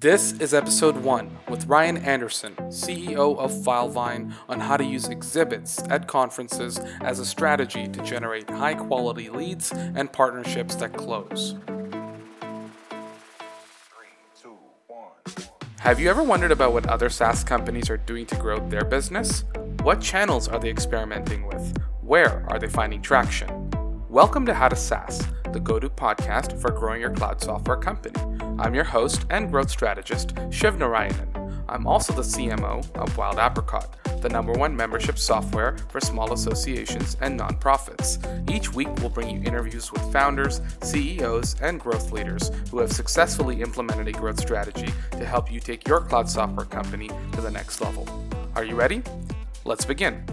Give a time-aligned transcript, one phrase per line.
[0.00, 5.82] This is episode 1 with Ryan Anderson, CEO of Filevine, on how to use exhibits
[5.90, 11.56] at conferences as a strategy to generate high quality leads and partnerships that close.
[15.80, 19.42] Have you ever wondered about what other SaaS companies are doing to grow their business?
[19.82, 21.76] What channels are they experimenting with?
[22.02, 23.67] Where are they finding traction?
[24.10, 25.22] Welcome to How to SaaS,
[25.52, 28.18] the go to podcast for growing your cloud software company.
[28.58, 31.62] I'm your host and growth strategist, Shiv Narayanan.
[31.68, 37.18] I'm also the CMO of Wild Apricot, the number one membership software for small associations
[37.20, 38.18] and nonprofits.
[38.50, 43.60] Each week, we'll bring you interviews with founders, CEOs, and growth leaders who have successfully
[43.60, 47.82] implemented a growth strategy to help you take your cloud software company to the next
[47.82, 48.08] level.
[48.56, 49.02] Are you ready?
[49.66, 50.24] Let's begin.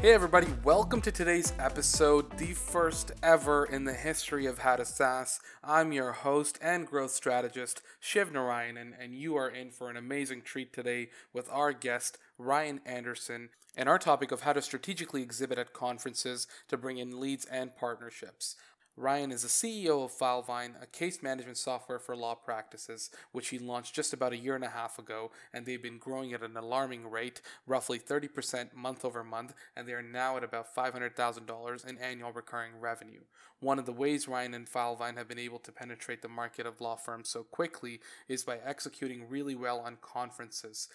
[0.00, 4.86] Hey, everybody, welcome to today's episode, the first ever in the history of How to
[4.86, 5.40] SaaS.
[5.62, 10.40] I'm your host and growth strategist, Shiv Narayanan, and you are in for an amazing
[10.40, 15.58] treat today with our guest, Ryan Anderson, and our topic of how to strategically exhibit
[15.58, 18.56] at conferences to bring in leads and partnerships.
[19.00, 23.58] Ryan is the CEO of Filevine, a case management software for law practices, which he
[23.58, 26.54] launched just about a year and a half ago, and they've been growing at an
[26.54, 31.96] alarming rate, roughly 30% month over month, and they are now at about $500,000 in
[31.96, 33.22] annual recurring revenue.
[33.60, 36.82] One of the ways Ryan and Filevine have been able to penetrate the market of
[36.82, 40.88] law firms so quickly is by executing really well on conferences.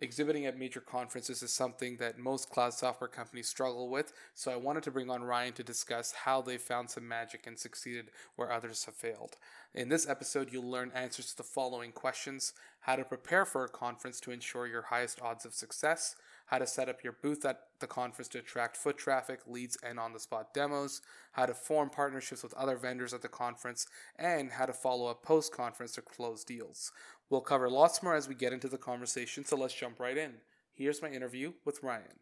[0.00, 4.56] Exhibiting at major conferences is something that most cloud software companies struggle with, so I
[4.56, 8.52] wanted to bring on Ryan to discuss how they found some magic and succeeded where
[8.52, 9.36] others have failed.
[9.74, 13.68] In this episode, you'll learn answers to the following questions how to prepare for a
[13.68, 16.14] conference to ensure your highest odds of success,
[16.48, 19.98] how to set up your booth at the conference to attract foot traffic, leads, and
[20.00, 23.86] on the spot demos, how to form partnerships with other vendors at the conference,
[24.18, 26.90] and how to follow up post conference to close deals.
[27.30, 30.34] We'll cover lots more as we get into the conversation, so let's jump right in.
[30.72, 32.18] Here's my interview with Ryan.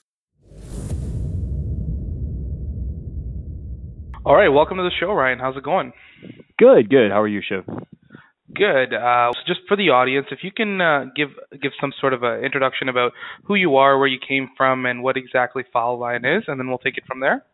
[4.25, 5.39] All right, welcome to the show, Ryan.
[5.39, 5.93] How's it going?
[6.59, 7.13] Good, good.
[7.13, 7.65] How are you, Shiv?
[8.57, 8.95] Good.
[8.95, 11.29] Uh, so just for the audience, if you can uh, give
[11.61, 13.13] give some sort of an introduction about
[13.45, 16.79] who you are, where you came from, and what exactly Filevine is, and then we'll
[16.79, 17.45] take it from there.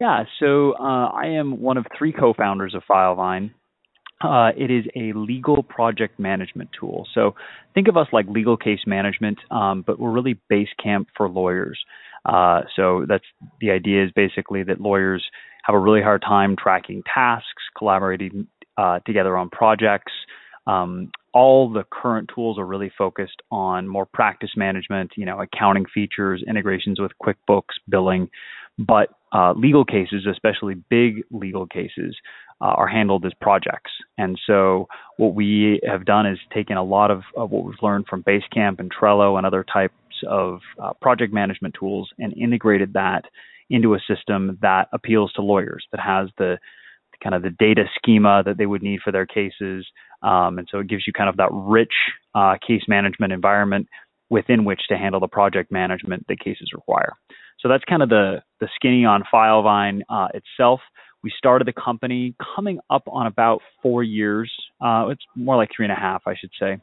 [0.00, 0.24] Yeah.
[0.40, 3.50] So uh, I am one of three co-founders of Filevine.
[4.20, 7.06] Uh, it is a legal project management tool.
[7.14, 7.34] So
[7.74, 11.78] think of us like legal case management, um, but we're really base camp for lawyers.
[12.24, 13.24] Uh, so that's
[13.60, 15.24] the idea is basically that lawyers
[15.64, 20.12] have a really hard time tracking tasks, collaborating uh, together on projects.
[20.66, 25.84] Um, all the current tools are really focused on more practice management, you know, accounting
[25.92, 28.30] features, integrations with QuickBooks, billing.
[28.78, 32.16] But uh, legal cases, especially big legal cases,
[32.60, 33.90] uh, are handled as projects.
[34.16, 38.06] And so what we have done is taken a lot of, of what we've learned
[38.08, 39.94] from Basecamp and Trello and other types
[40.28, 43.24] of uh, project management tools and integrated that
[43.70, 46.58] into a system that appeals to lawyers, that has the
[47.22, 49.86] kind of the data schema that they would need for their cases.
[50.22, 51.92] Um, and so it gives you kind of that rich
[52.34, 53.88] uh, case management environment
[54.30, 57.14] within which to handle the project management that cases require.
[57.60, 60.80] So that's kind of the the skinny on Filevine uh, itself.
[61.22, 64.52] We started the company coming up on about four years.
[64.80, 66.78] Uh, it's more like three and a half, I should say.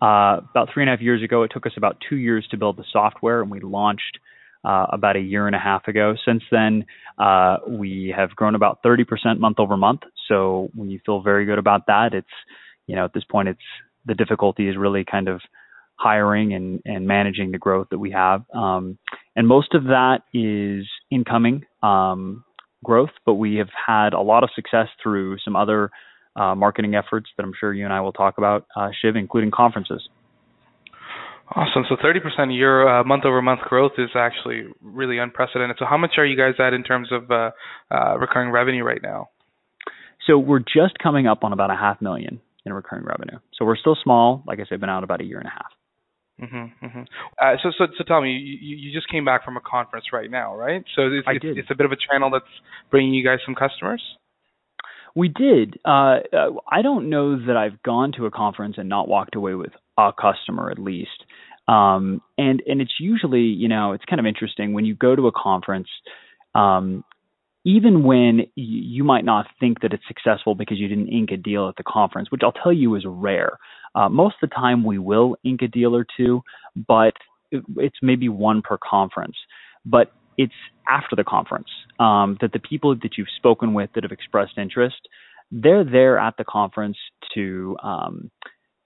[0.00, 2.56] Uh, about three and a half years ago, it took us about two years to
[2.56, 4.18] build the software, and we launched
[4.68, 6.14] uh, about a year and a half ago.
[6.26, 6.84] Since then,
[7.18, 10.02] uh, we have grown about 30% month over month.
[10.28, 12.12] So we feel very good about that.
[12.12, 12.26] It's,
[12.86, 13.60] you know, at this point, it's
[14.04, 15.40] the difficulty is really kind of
[15.96, 18.44] hiring and, and managing the growth that we have.
[18.54, 18.98] Um,
[19.34, 22.44] and most of that is incoming um,
[22.84, 25.90] growth, but we have had a lot of success through some other
[26.36, 29.50] uh, marketing efforts that I'm sure you and I will talk about, uh, Shiv, including
[29.50, 30.08] conferences.
[31.54, 31.84] Awesome.
[31.88, 35.76] So 30% year uh, month over month growth is actually really unprecedented.
[35.78, 37.50] So how much are you guys at in terms of uh,
[37.90, 39.30] uh, recurring revenue right now?
[40.26, 43.38] So we're just coming up on about a half million in recurring revenue.
[43.54, 44.42] So we're still small.
[44.46, 45.72] Like I said, been out about a year and a half.
[46.42, 47.02] Mm-hmm, mm-hmm.
[47.42, 50.30] Uh, so, so, so tell me, you, you just came back from a conference right
[50.30, 50.84] now, right?
[50.94, 52.44] So it's, it's, it's a bit of a channel that's
[52.90, 54.02] bringing you guys some customers.
[55.16, 55.80] We did.
[55.84, 59.54] Uh, uh, I don't know that I've gone to a conference and not walked away
[59.54, 61.24] with a customer at least.
[61.66, 65.26] Um, and and it's usually, you know, it's kind of interesting when you go to
[65.26, 65.88] a conference.
[66.54, 67.04] Um,
[67.64, 71.68] even when you, might not think that it's successful because you didn't ink a deal
[71.68, 73.58] at the conference, which I'll tell you is rare.
[73.94, 76.40] Uh, most of the time, we will ink a deal or two,
[76.74, 77.12] but
[77.76, 79.36] it's maybe one per conference.
[79.84, 80.54] But it's
[80.88, 81.68] after the conference
[82.00, 85.08] um, that the people that you've spoken with that have expressed interest
[85.50, 86.96] they're there at the conference
[87.34, 88.30] to um,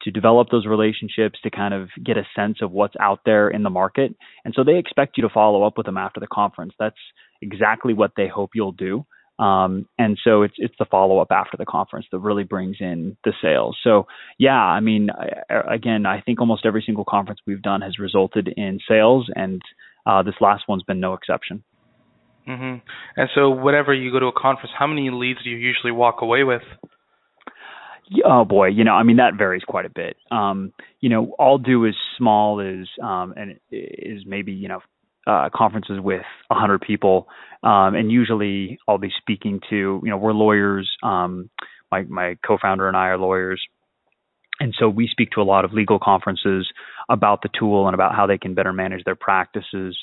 [0.05, 3.63] to develop those relationships, to kind of get a sense of what's out there in
[3.63, 4.15] the market,
[4.45, 6.73] and so they expect you to follow up with them after the conference.
[6.79, 6.97] That's
[7.41, 9.05] exactly what they hope you'll do.
[9.39, 13.17] Um, and so it's it's the follow up after the conference that really brings in
[13.25, 13.77] the sales.
[13.83, 14.07] So
[14.39, 18.53] yeah, I mean, I, again, I think almost every single conference we've done has resulted
[18.57, 19.61] in sales, and
[20.07, 21.65] uh, this last one's been no exception.
[22.49, 22.79] Mm-hmm.
[23.17, 26.23] And so, whenever you go to a conference, how many leads do you usually walk
[26.23, 26.63] away with?
[28.25, 30.17] Oh boy, you know, I mean that varies quite a bit.
[30.31, 34.81] Um, you know, I'll do as small as um, and is maybe you know
[35.27, 37.29] uh, conferences with a hundred people,
[37.63, 40.91] um, and usually I'll be speaking to you know we're lawyers.
[41.03, 41.51] Um,
[41.91, 43.63] my my co-founder and I are lawyers,
[44.61, 46.69] and so we speak to a lot of legal conferences
[47.09, 49.97] about the tool and about how they can better manage their practices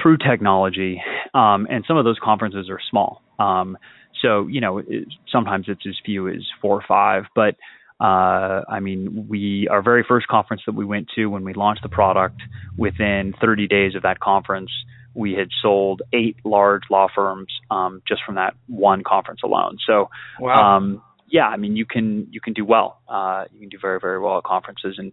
[0.00, 1.02] through technology.
[1.34, 3.22] Um, and some of those conferences are small.
[3.42, 3.78] Um,
[4.20, 7.24] so, you know, it, sometimes it's as few as four or five.
[7.34, 7.56] But
[8.00, 11.82] uh, I mean, we our very first conference that we went to when we launched
[11.82, 12.40] the product,
[12.76, 14.70] within 30 days of that conference,
[15.14, 19.76] we had sold eight large law firms um, just from that one conference alone.
[19.86, 20.08] So,
[20.40, 20.76] wow.
[20.76, 23.00] um, yeah, I mean, you can you can do well.
[23.08, 25.12] Uh, you can do very very well at conferences, and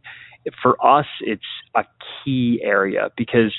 [0.61, 1.41] for us, it's
[1.75, 1.83] a
[2.23, 3.53] key area because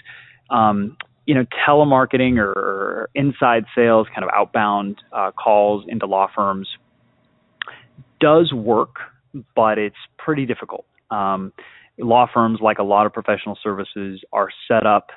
[0.51, 0.97] um,
[1.27, 6.69] you know, telemarketing or, inside sales, kind of outbound uh, calls into law firms
[8.21, 8.97] does work,
[9.57, 10.85] but it's pretty difficult.
[11.11, 11.53] Um,
[11.99, 15.09] law firms, like a lot of professional services, are set up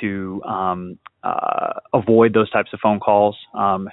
[0.00, 3.36] to um, uh, avoid those types of phone calls.
[3.54, 3.88] Um,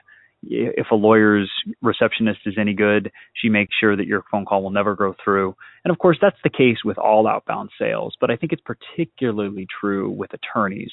[0.45, 1.49] if a lawyer's
[1.81, 5.55] receptionist is any good, she makes sure that your phone call will never go through.
[5.85, 9.67] And of course, that's the case with all outbound sales, but I think it's particularly
[9.79, 10.91] true with attorneys.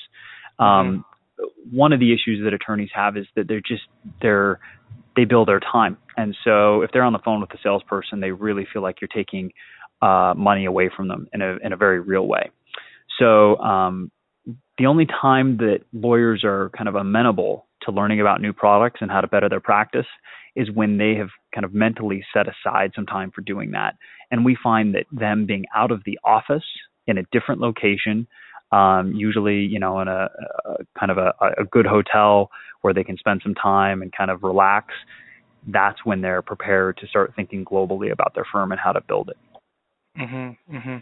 [0.61, 1.05] Um,
[1.41, 1.77] mm-hmm.
[1.77, 3.83] One of the issues that attorneys have is that they're just
[4.21, 4.61] they're
[5.17, 8.31] they bill their time, and so if they're on the phone with the salesperson, they
[8.31, 9.53] really feel like you're taking
[10.03, 12.51] uh, money away from them in a in a very real way.
[13.19, 14.11] So um,
[14.79, 19.11] the only time that lawyers are kind of amenable to learning about new products and
[19.11, 20.07] how to better their practice
[20.57, 23.95] is when they have kind of mentally set aside some time for doing that.
[24.31, 26.65] And we find that them being out of the office
[27.07, 28.27] in a different location
[28.73, 30.29] um, usually, you know, in a,
[30.65, 32.51] a kind of a, a good hotel
[32.83, 34.95] where they can spend some time and kind of relax.
[35.67, 39.31] That's when they're prepared to start thinking globally about their firm and how to build
[39.31, 39.37] it.
[40.19, 40.97] Mm-hmm, mm-hmm.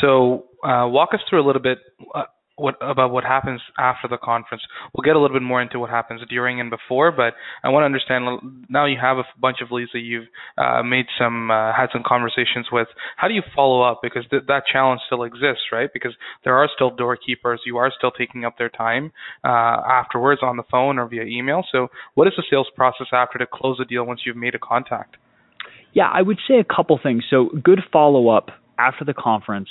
[0.00, 1.78] So, uh, walk us through a little bit.
[2.14, 2.24] Uh,
[2.62, 4.62] what about what happens after the conference.
[4.94, 7.82] We'll get a little bit more into what happens during and before, but I want
[7.82, 11.72] to understand now you have a bunch of leads that you've uh, made some uh,
[11.72, 12.86] had some conversations with.
[13.16, 15.90] How do you follow up because th- that challenge still exists, right?
[15.92, 16.14] Because
[16.44, 17.58] there are still doorkeepers.
[17.66, 19.12] You are still taking up their time
[19.44, 21.64] uh, afterwards on the phone or via email.
[21.72, 24.60] So, what is the sales process after to close a deal once you've made a
[24.60, 25.16] contact?
[25.92, 27.24] Yeah, I would say a couple things.
[27.28, 29.68] So, good follow up after the conference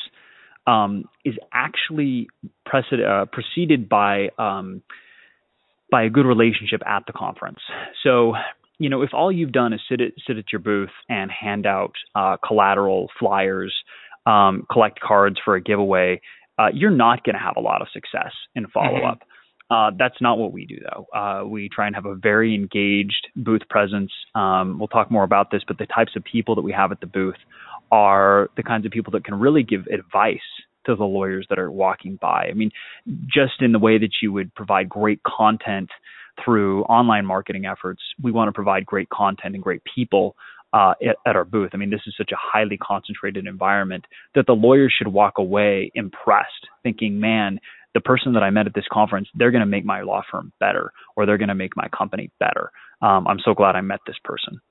[0.67, 2.27] um, is actually
[2.65, 4.81] preceded, uh, preceded by um,
[5.89, 7.59] by a good relationship at the conference.
[8.03, 8.33] So,
[8.79, 11.65] you know, if all you've done is sit at sit at your booth and hand
[11.65, 13.73] out uh, collateral flyers,
[14.25, 16.21] um, collect cards for a giveaway,
[16.57, 19.19] uh, you're not going to have a lot of success in follow up.
[19.19, 19.27] Mm-hmm.
[19.71, 21.17] Uh, that's not what we do, though.
[21.17, 24.11] Uh, we try and have a very engaged booth presence.
[24.35, 26.99] Um, we'll talk more about this, but the types of people that we have at
[26.99, 27.37] the booth
[27.91, 30.39] are the kinds of people that can really give advice
[30.85, 32.47] to the lawyers that are walking by.
[32.49, 32.71] I mean,
[33.27, 35.89] just in the way that you would provide great content
[36.43, 40.35] through online marketing efforts, we want to provide great content and great people
[40.73, 41.71] uh, at, at, our booth.
[41.73, 44.05] I mean, this is such a highly concentrated environment
[44.35, 47.59] that the lawyers should walk away impressed, thinking, man,
[47.93, 50.53] the person that I met at this conference, they're going to make my law firm
[50.59, 52.71] better or they're going to make my company better.
[53.01, 54.61] Um, I'm so glad I met this person.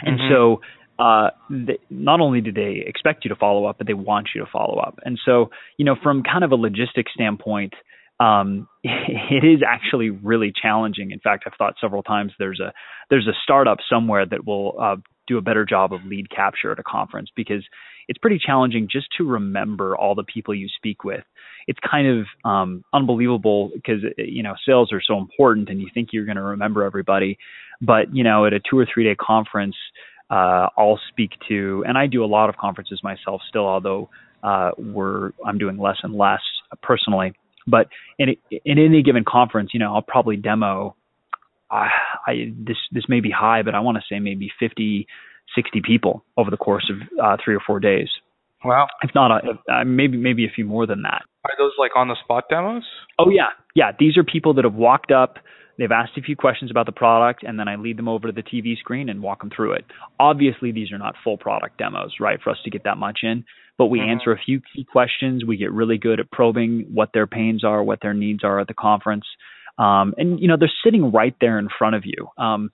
[0.00, 0.32] And mm-hmm.
[0.32, 0.60] so
[0.98, 4.40] uh, they, not only do they expect you to follow up, but they want you
[4.42, 4.98] to follow up.
[5.04, 7.74] And so, you know, from kind of a logistic standpoint,
[8.18, 11.10] um, it is actually really challenging.
[11.10, 12.72] In fact, I've thought several times there's a
[13.10, 16.78] there's a startup somewhere that will uh, do a better job of lead capture at
[16.78, 17.64] a conference because
[18.08, 21.24] it's pretty challenging just to remember all the people you speak with.
[21.66, 26.10] It's kind of um, unbelievable because you know sales are so important, and you think
[26.12, 27.38] you're going to remember everybody,
[27.80, 29.76] but you know at a two or three day conference
[30.30, 34.10] uh, I'll speak to, and I do a lot of conferences myself still, although
[34.42, 36.40] uh, we're I'm doing less and less
[36.82, 37.34] personally.
[37.66, 40.96] But in in any given conference, you know, I'll probably demo.
[41.70, 41.88] Uh,
[42.26, 45.06] I this this may be high, but I want to say maybe 50,
[45.54, 48.08] 60 people over the course of uh, three or four days.
[48.64, 48.86] Wow.
[49.02, 51.22] If not, a, uh, maybe maybe a few more than that.
[51.44, 52.84] Are those like on the spot demos?
[53.18, 53.92] Oh yeah, yeah.
[53.98, 55.36] These are people that have walked up
[55.78, 58.32] They've asked a few questions about the product, and then I lead them over to
[58.32, 59.84] the TV screen and walk them through it.
[60.18, 63.44] Obviously, these are not full product demos, right, for us to get that much in,
[63.76, 64.10] but we mm-hmm.
[64.10, 65.44] answer a few key questions.
[65.44, 68.68] We get really good at probing what their pains are, what their needs are at
[68.68, 69.24] the conference.
[69.78, 72.28] Um, and, you know, they're sitting right there in front of you.
[72.38, 72.70] Um,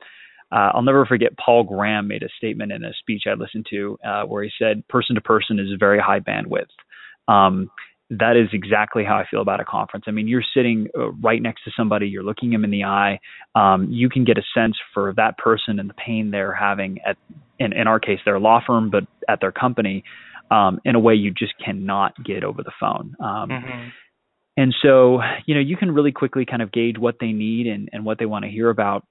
[0.52, 3.98] uh, I'll never forget Paul Graham made a statement in a speech I listened to
[4.06, 6.66] uh, where he said, person to person is very high bandwidth.
[7.26, 7.70] Um,
[8.18, 10.04] that is exactly how I feel about a conference.
[10.06, 13.20] I mean, you're sitting uh, right next to somebody, you're looking them in the eye.
[13.54, 17.16] Um, you can get a sense for that person and the pain they're having at,
[17.58, 20.04] in, in our case, their law firm, but at their company,
[20.50, 23.14] um, in a way you just cannot get over the phone.
[23.18, 23.88] Um, mm-hmm.
[24.58, 27.88] And so, you know, you can really quickly kind of gauge what they need and,
[27.92, 29.06] and what they want to hear about.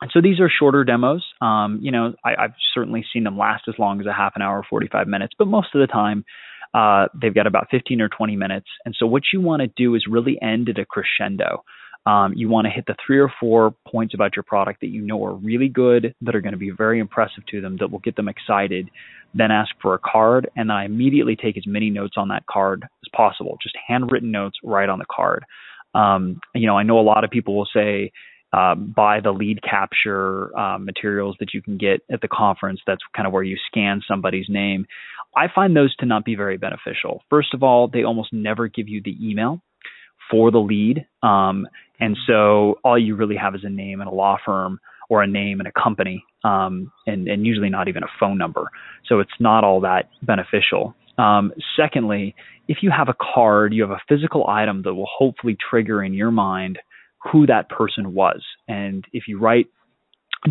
[0.00, 1.24] And so these are shorter demos.
[1.40, 4.42] Um, you know, I, I've certainly seen them last as long as a half an
[4.42, 6.24] hour, 45 minutes, but most of the time,
[6.74, 8.66] uh, they've got about 15 or 20 minutes.
[8.84, 11.62] And so what you want to do is really end at a crescendo.
[12.06, 15.00] Um, you want to hit the three or four points about your product that you
[15.00, 18.00] know are really good, that are going to be very impressive to them, that will
[18.00, 18.90] get them excited.
[19.32, 22.44] Then ask for a card, and then I immediately take as many notes on that
[22.46, 25.44] card as possible, just handwritten notes right on the card.
[25.94, 28.12] Um, you know, I know a lot of people will say,
[28.52, 32.80] uh, buy the lead capture uh, materials that you can get at the conference.
[32.86, 34.86] That's kind of where you scan somebody's name.
[35.36, 37.22] I find those to not be very beneficial.
[37.30, 39.60] First of all, they almost never give you the email
[40.30, 41.06] for the lead.
[41.22, 41.66] Um,
[42.00, 45.26] and so all you really have is a name and a law firm or a
[45.26, 48.70] name and a company, um, and, and usually not even a phone number.
[49.06, 50.94] So it's not all that beneficial.
[51.18, 52.34] Um, secondly,
[52.68, 56.14] if you have a card, you have a physical item that will hopefully trigger in
[56.14, 56.78] your mind
[57.30, 58.42] who that person was.
[58.66, 59.66] And if you write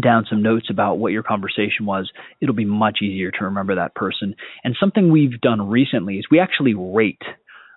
[0.02, 3.96] down some notes about what your conversation was, it'll be much easier to remember that
[3.96, 4.36] person.
[4.64, 7.22] And something we've done recently is we actually rate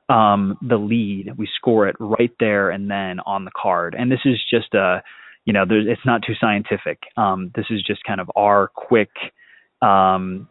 [0.08, 1.32] um, the lead.
[1.36, 3.94] We score it right there and then on the card.
[3.98, 5.02] And this is just a,
[5.44, 7.00] you know, it's not too scientific.
[7.16, 9.10] Um, this is just kind of our quick
[9.82, 10.48] um,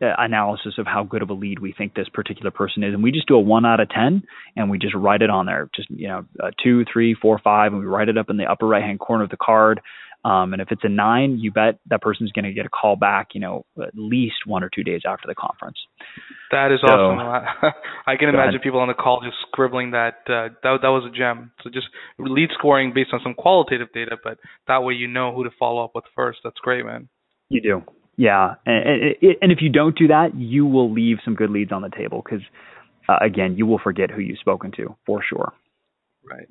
[0.00, 3.12] analysis of how good of a lead we think this particular person is, and we
[3.12, 4.22] just do a one out of ten,
[4.56, 6.24] and we just write it on there, just you know,
[6.62, 9.24] two, three, four, five, and we write it up in the upper right hand corner
[9.24, 9.80] of the card.
[10.22, 12.94] Um, and if it's a nine, you bet that person's going to get a call
[12.94, 15.78] back, you know, at least one or two days after the conference.
[16.50, 17.72] That is so, awesome.
[18.06, 18.62] I can imagine ahead.
[18.62, 20.18] people on the call just scribbling that.
[20.26, 21.52] Uh, that that was a gem.
[21.62, 21.86] So just
[22.18, 25.84] lead scoring based on some qualitative data, but that way you know who to follow
[25.84, 26.40] up with first.
[26.44, 27.08] That's great, man.
[27.48, 27.82] You do.
[28.16, 31.80] Yeah, and, and if you don't do that, you will leave some good leads on
[31.80, 32.44] the table because,
[33.08, 35.54] uh, again, you will forget who you've spoken to for sure.
[36.22, 36.46] Right.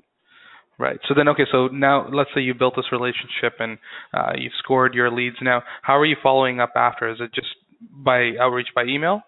[0.80, 0.98] Right.
[1.10, 1.44] So then, okay.
[1.52, 3.78] So now, let's say you built this relationship and
[4.14, 5.36] uh, you've scored your leads.
[5.42, 7.12] Now, how are you following up after?
[7.12, 7.48] Is it just
[7.82, 9.22] by outreach by email?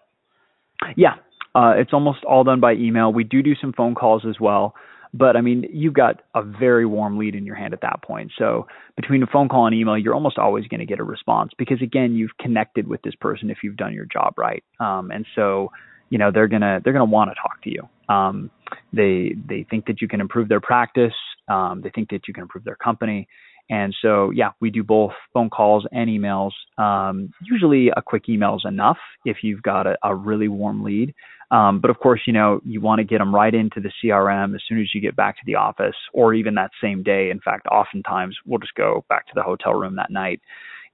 [0.96, 1.16] Yeah,
[1.54, 3.12] uh, it's almost all done by email.
[3.12, 4.74] We do do some phone calls as well.
[5.14, 8.32] But I mean, you've got a very warm lead in your hand at that point.
[8.38, 8.66] So
[8.96, 11.82] between a phone call and email, you're almost always going to get a response because
[11.82, 14.64] again, you've connected with this person if you've done your job right.
[14.80, 15.70] Um, and so
[16.12, 17.88] you know they're gonna they're gonna want to talk to you.
[18.14, 18.50] Um,
[18.92, 21.14] they they think that you can improve their practice.
[21.48, 23.26] Um, they think that you can improve their company.
[23.70, 26.50] And so, yeah, we do both phone calls and emails.
[26.76, 31.14] Um, usually, a quick email is enough if you've got a, a really warm lead.
[31.50, 34.54] Um, but of course, you know, you want to get them right into the CRM
[34.54, 37.30] as soon as you get back to the office, or even that same day.
[37.30, 40.40] In fact, oftentimes we'll just go back to the hotel room that night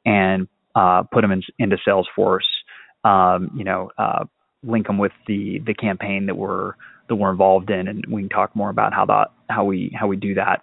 [0.06, 0.46] and
[0.76, 2.46] uh, put them in, into Salesforce.
[3.02, 4.24] Um, you know, uh,
[4.62, 6.72] link them with the the campaign that we're
[7.08, 10.06] that we're involved in, and we can talk more about how that how we how
[10.06, 10.62] we do that.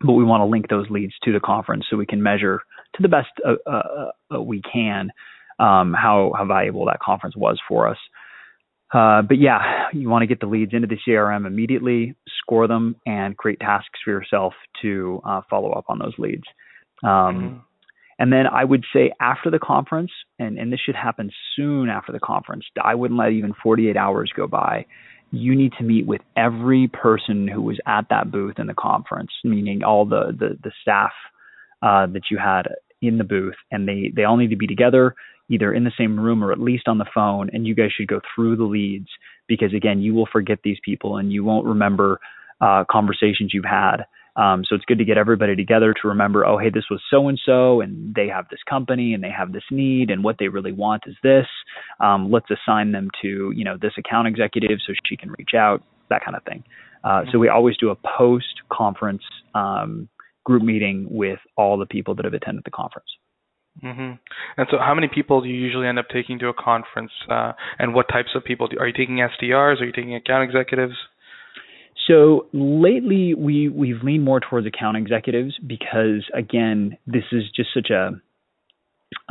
[0.00, 2.60] But we want to link those leads to the conference so we can measure
[2.96, 5.10] to the best uh, uh, uh, we can
[5.58, 7.98] um, how how valuable that conference was for us.
[8.92, 12.94] Uh, but yeah, you want to get the leads into the CRM immediately, score them,
[13.04, 16.44] and create tasks for yourself to uh, follow up on those leads.
[17.02, 17.56] Um, mm-hmm.
[18.18, 22.12] And then I would say after the conference, and, and this should happen soon after
[22.12, 24.86] the conference, I wouldn't let even 48 hours go by.
[25.32, 29.30] You need to meet with every person who was at that booth in the conference,
[29.44, 31.12] meaning all the, the, the staff
[31.82, 32.68] uh, that you had
[33.02, 35.14] in the booth, and they, they all need to be together,
[35.50, 38.08] either in the same room or at least on the phone, and you guys should
[38.08, 39.08] go through the leads
[39.46, 42.18] because, again, you will forget these people and you won't remember
[42.60, 43.98] uh, conversations you've had.
[44.36, 47.28] Um, so it's good to get everybody together to remember, oh, hey, this was so
[47.28, 50.48] and so, and they have this company and they have this need, and what they
[50.48, 51.46] really want is this.
[52.00, 55.82] Um, let's assign them to, you know, this account executive so she can reach out,
[56.10, 56.64] that kind of thing.
[57.02, 59.22] Uh, so we always do a post conference
[59.54, 60.08] um,
[60.44, 63.08] group meeting with all the people that have attended the conference.
[63.82, 64.12] Mm-hmm.
[64.56, 67.52] And so, how many people do you usually end up taking to a conference, uh,
[67.78, 69.80] and what types of people do, are you taking SDRs?
[69.80, 70.94] Are you taking account executives?
[72.06, 77.90] So lately, we we've leaned more towards account executives because again, this is just such
[77.90, 78.20] a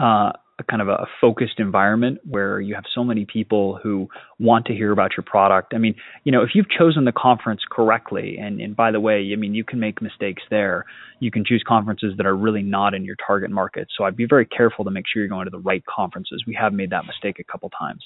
[0.01, 4.07] uh, a kind of a focused environment where you have so many people who
[4.39, 5.73] want to hear about your product.
[5.73, 9.29] I mean, you know, if you've chosen the conference correctly, and, and by the way,
[9.33, 10.85] I mean, you can make mistakes there.
[11.19, 13.89] You can choose conferences that are really not in your target market.
[13.97, 16.43] So I'd be very careful to make sure you're going to the right conferences.
[16.47, 18.03] We have made that mistake a couple times.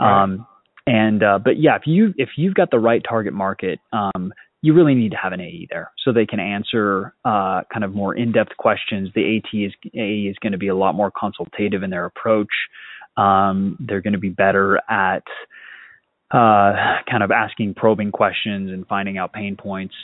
[0.00, 0.22] Right.
[0.22, 0.46] Um,
[0.86, 4.72] and uh, but yeah, if you if you've got the right target market, um, you
[4.72, 8.14] really need to have an AE there so they can answer uh, kind of more
[8.14, 9.10] in-depth questions.
[9.14, 12.52] The AT is AE is going to be a lot more consultative in their approach.
[13.16, 15.24] Um, they're going to be better at
[16.30, 19.94] uh, kind of asking probing questions and finding out pain points,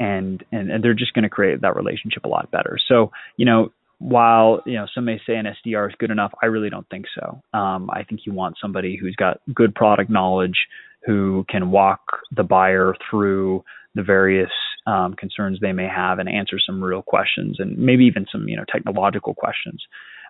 [0.00, 2.76] and and, and they're just going to create that relationship a lot better.
[2.88, 3.72] So you know.
[4.04, 7.06] While you know some may say an SDR is good enough, I really don't think
[7.18, 7.40] so.
[7.58, 10.58] Um, I think you want somebody who's got good product knowledge,
[11.06, 14.50] who can walk the buyer through the various
[14.86, 18.58] um, concerns they may have and answer some real questions and maybe even some you
[18.58, 19.82] know technological questions.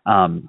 [0.06, 0.48] Um,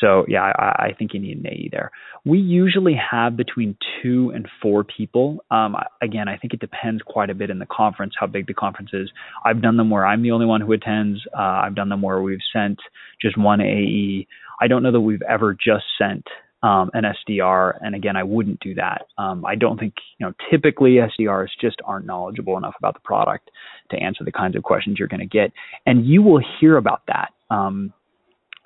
[0.00, 1.90] so yeah, I, I, think you need an AE there.
[2.24, 5.44] We usually have between two and four people.
[5.50, 8.54] Um, again, I think it depends quite a bit in the conference how big the
[8.54, 9.10] conference is.
[9.44, 11.20] I've done them where I'm the only one who attends.
[11.36, 12.78] Uh, I've done them where we've sent
[13.20, 14.26] just one AE.
[14.60, 16.24] I don't know that we've ever just sent
[16.64, 17.74] um, an SDR.
[17.82, 19.02] And again, I wouldn't do that.
[19.18, 23.50] Um, I don't think, you know, typically SDRs just aren't knowledgeable enough about the product
[23.90, 25.52] to answer the kinds of questions you're going to get.
[25.84, 27.32] And you will hear about that.
[27.50, 27.92] Um,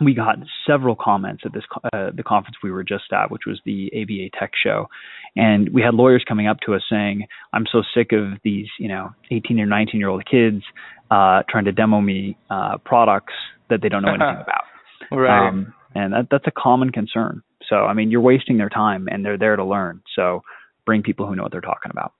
[0.01, 0.37] we got
[0.67, 4.39] several comments at this uh, the conference we were just at, which was the ABA
[4.39, 4.89] Tech Show,
[5.35, 8.89] and we had lawyers coming up to us saying, "I'm so sick of these, you
[8.89, 10.63] know, 18 or 19 year old kids
[11.11, 13.35] uh, trying to demo me uh, products
[13.71, 14.65] that they don't know anything about."
[15.11, 15.49] right.
[15.49, 17.43] Um, and that, that's a common concern.
[17.69, 20.03] So, I mean, you're wasting their time and they're there to learn.
[20.15, 20.43] So,
[20.87, 22.13] bring people who know what they're talking about.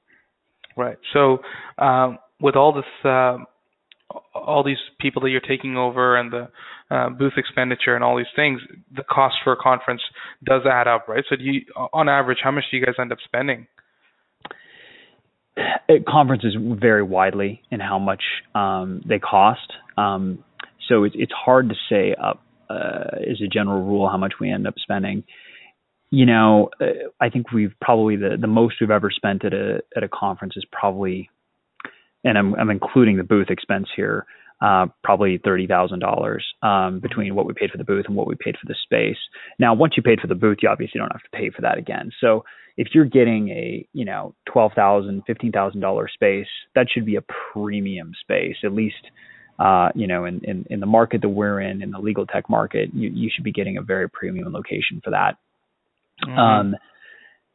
[0.77, 0.99] Right.
[1.13, 1.39] So,
[1.79, 3.39] um, with all this, uh,
[4.35, 6.49] all these people that you're taking over and the
[6.91, 8.61] uh, booth expenditure and all these things,
[8.95, 10.01] the cost for a conference
[10.45, 11.25] does add up, right?
[11.29, 11.61] So, do you,
[11.93, 13.67] on average, how much do you guys end up spending?
[15.89, 18.23] It, conferences vary widely in how much
[18.55, 19.73] um, they cost.
[19.97, 20.45] Um,
[20.89, 24.51] so it's it's hard to say up uh, as a general rule how much we
[24.51, 25.25] end up spending.
[26.11, 29.83] You know, uh, I think we've probably the the most we've ever spent at a
[29.97, 31.29] at a conference is probably,
[32.25, 34.27] and I'm I'm including the booth expense here,
[34.61, 36.45] uh, probably thirty thousand um, dollars
[37.01, 39.19] between what we paid for the booth and what we paid for the space.
[39.59, 41.79] Now, once you paid for the booth, you obviously don't have to pay for that
[41.79, 42.11] again.
[42.21, 42.45] So
[42.77, 47.17] if you're getting a you know twelve thousand, fifteen thousand dollar space, that should be
[47.17, 49.05] a premium space, at least
[49.59, 52.49] uh, you know, in, in, in the market that we're in, in the legal tech
[52.49, 55.37] market, you, you should be getting a very premium location for that.
[56.25, 56.39] Mm-hmm.
[56.39, 56.77] Um,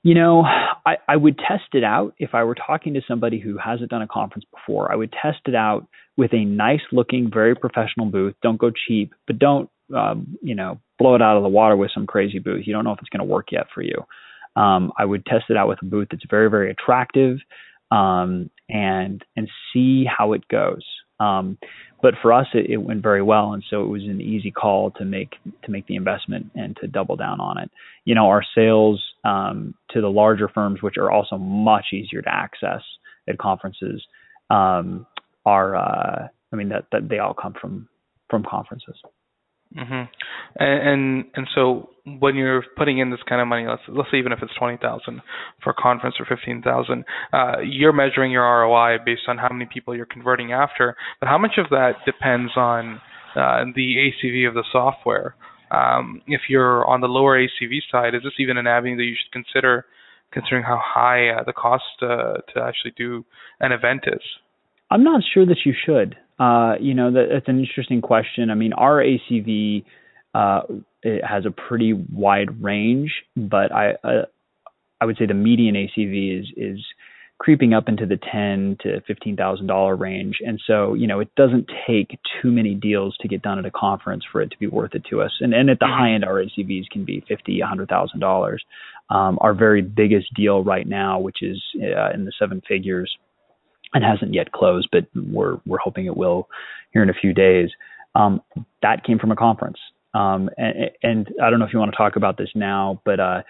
[0.03, 0.43] you know,
[0.85, 4.01] I, I would test it out if I were talking to somebody who hasn't done
[4.01, 4.91] a conference before.
[4.91, 5.87] I would test it out
[6.17, 8.35] with a nice looking, very professional booth.
[8.43, 11.91] Don't go cheap, but don't, um, you know, blow it out of the water with
[11.93, 12.67] some crazy booth.
[12.67, 14.05] You don't know if it's going to work yet for you.
[14.55, 17.37] Um, I would test it out with a booth that's very, very attractive,
[17.89, 20.83] um, and and see how it goes.
[21.19, 21.57] Um,
[22.01, 24.91] but for us, it, it, went very well, and so it was an easy call
[24.91, 27.71] to make to make the investment and to double down on it.
[28.05, 32.29] You know, our sales um, to the larger firms, which are also much easier to
[32.29, 32.81] access
[33.27, 34.03] at conferences,
[34.49, 35.05] um,
[35.45, 37.87] are uh, I mean that, that they all come from
[38.29, 38.95] from conferences.
[39.77, 40.03] Mm-hmm.
[40.59, 44.17] And, and and so when you're putting in this kind of money, let's let's say
[44.17, 45.21] even if it's twenty thousand
[45.63, 49.67] for a conference or fifteen thousand, uh, you're measuring your ROI based on how many
[49.71, 50.95] people you're converting after.
[51.19, 53.01] But how much of that depends on
[53.35, 55.35] uh, the ACV of the software?
[55.73, 59.15] Um, if you're on the lower ACV side, is this even an avenue that you
[59.15, 59.85] should consider,
[60.31, 63.25] considering how high uh, the cost uh, to actually do
[63.59, 64.21] an event is?
[64.91, 66.15] I'm not sure that you should.
[66.39, 68.51] Uh, you know, that, that's an interesting question.
[68.51, 69.83] I mean, our ACV
[70.35, 70.61] uh,
[71.03, 74.25] it has a pretty wide range, but I uh,
[74.99, 76.79] I would say the median ACV is is
[77.43, 81.27] creeping up into the ten to fifteen thousand dollar range, and so you know it
[81.35, 84.67] doesn't take too many deals to get done at a conference for it to be
[84.67, 85.31] worth it to us.
[85.41, 88.63] And and at the high end, our ACVs can be fifty, a hundred thousand dollars.
[89.09, 93.13] Um, our very biggest deal right now, which is uh, in the seven figures,
[93.93, 96.47] and hasn't yet closed, but we're we're hoping it will
[96.93, 97.69] here in a few days.
[98.15, 98.41] Um,
[98.81, 99.79] that came from a conference,
[100.13, 103.19] um, and, and, I don't know if you want to talk about this now, but
[103.19, 103.41] uh,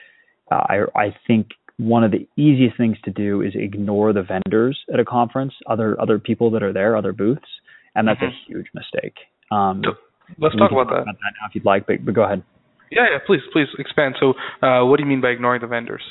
[0.49, 4.99] I I think one of the easiest things to do is ignore the vendors at
[4.99, 7.41] a conference, other other people that are there, other booths,
[7.95, 8.53] and that's mm-hmm.
[8.53, 9.15] a huge mistake.
[9.51, 9.81] Um,
[10.39, 11.01] Let's talk about that.
[11.01, 12.43] about that now if you'd like, but, but go ahead.
[12.91, 13.17] Yeah, yeah.
[13.25, 14.15] Please, please expand.
[14.19, 14.33] So,
[14.65, 16.03] uh, what do you mean by ignoring the vendors?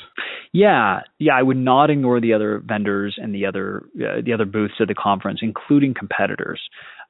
[0.51, 1.33] Yeah, yeah.
[1.33, 4.87] I would not ignore the other vendors and the other uh, the other booths at
[4.87, 6.59] the conference, including competitors.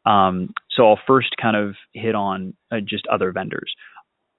[0.05, 3.73] Um, so I'll first kind of hit on uh, just other vendors.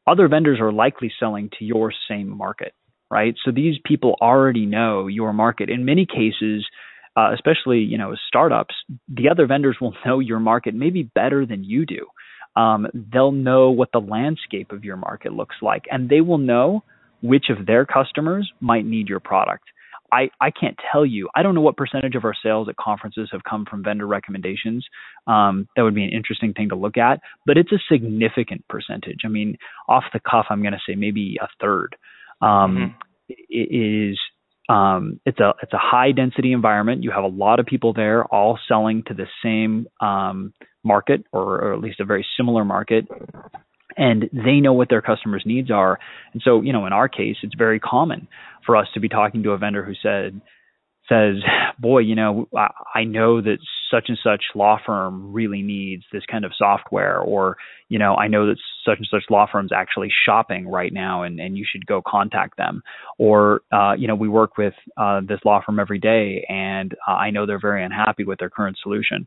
[0.06, 2.74] Other vendors are likely selling to your same market,
[3.14, 3.36] right?
[3.44, 5.70] So these people already know your market.
[5.70, 6.66] In many cases,
[7.16, 8.74] uh, especially you know startups,
[9.08, 12.06] the other vendors will know your market maybe better than you do.
[12.60, 16.82] Um, they'll know what the landscape of your market looks like, and they will know
[17.22, 19.64] which of their customers might need your product.
[20.12, 21.28] I, I can't tell you.
[21.34, 24.86] I don't know what percentage of our sales at conferences have come from vendor recommendations.
[25.26, 29.20] Um, that would be an interesting thing to look at, but it's a significant percentage.
[29.24, 29.56] I mean,
[29.88, 31.96] off the cuff, I'm going to say maybe a third.
[32.40, 33.34] Um, mm-hmm.
[33.48, 34.18] it is
[34.68, 37.02] um, it's a it's a high density environment.
[37.02, 41.60] You have a lot of people there, all selling to the same um, market, or,
[41.60, 43.06] or, at least a very similar market,
[43.96, 45.98] and they know what their customers' needs are.
[46.32, 48.26] And so, you know, in our case, it's very common
[48.64, 50.40] for us to be talking to a vendor who said
[51.08, 51.36] says,
[51.78, 53.58] "Boy, you know, I, I know that
[53.90, 57.56] such and such law firm really needs this kind of software," or
[57.88, 61.40] you know, I know that such and such law firm's actually shopping right now, and
[61.40, 62.82] and you should go contact them.
[63.18, 67.12] Or uh, you know, we work with uh, this law firm every day, and uh,
[67.12, 69.26] I know they're very unhappy with their current solution.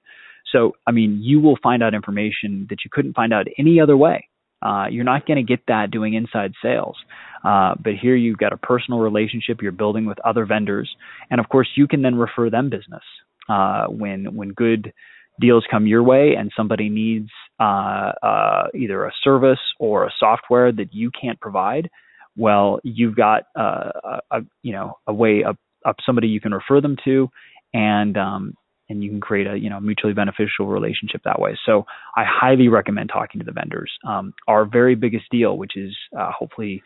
[0.52, 3.98] So, I mean, you will find out information that you couldn't find out any other
[3.98, 4.30] way.
[4.68, 6.98] Uh, you're not going to get that doing inside sales.
[7.44, 10.90] Uh, but here you've got a personal relationship you're building with other vendors,
[11.30, 13.04] and of course you can then refer them business
[13.48, 14.92] uh, when when good
[15.40, 20.72] deals come your way and somebody needs uh, uh, either a service or a software
[20.72, 21.90] that you can't provide.
[22.36, 23.92] Well, you've got uh,
[24.32, 27.30] a, you know a way of, of somebody you can refer them to,
[27.74, 28.54] and um,
[28.90, 31.58] and you can create a you know mutually beneficial relationship that way.
[31.66, 33.92] So I highly recommend talking to the vendors.
[34.08, 36.84] Um, our very biggest deal, which is uh, hopefully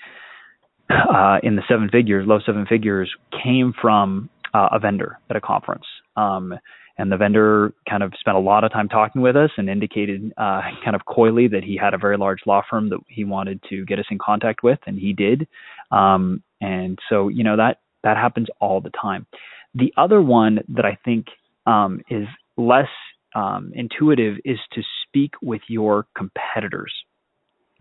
[0.90, 3.12] uh, in the seven figures, low seven figures,
[3.44, 5.86] came from uh, a vendor at a conference.
[6.16, 6.54] Um,
[6.98, 10.34] and the vendor kind of spent a lot of time talking with us and indicated
[10.38, 13.60] uh, kind of coyly that he had a very large law firm that he wanted
[13.70, 15.48] to get us in contact with, and he did.
[15.90, 19.26] Um, and so, you know, that that happens all the time.
[19.74, 21.28] The other one that I think
[21.66, 22.90] um, is less
[23.36, 26.94] um, intuitive is to speak with your competitors.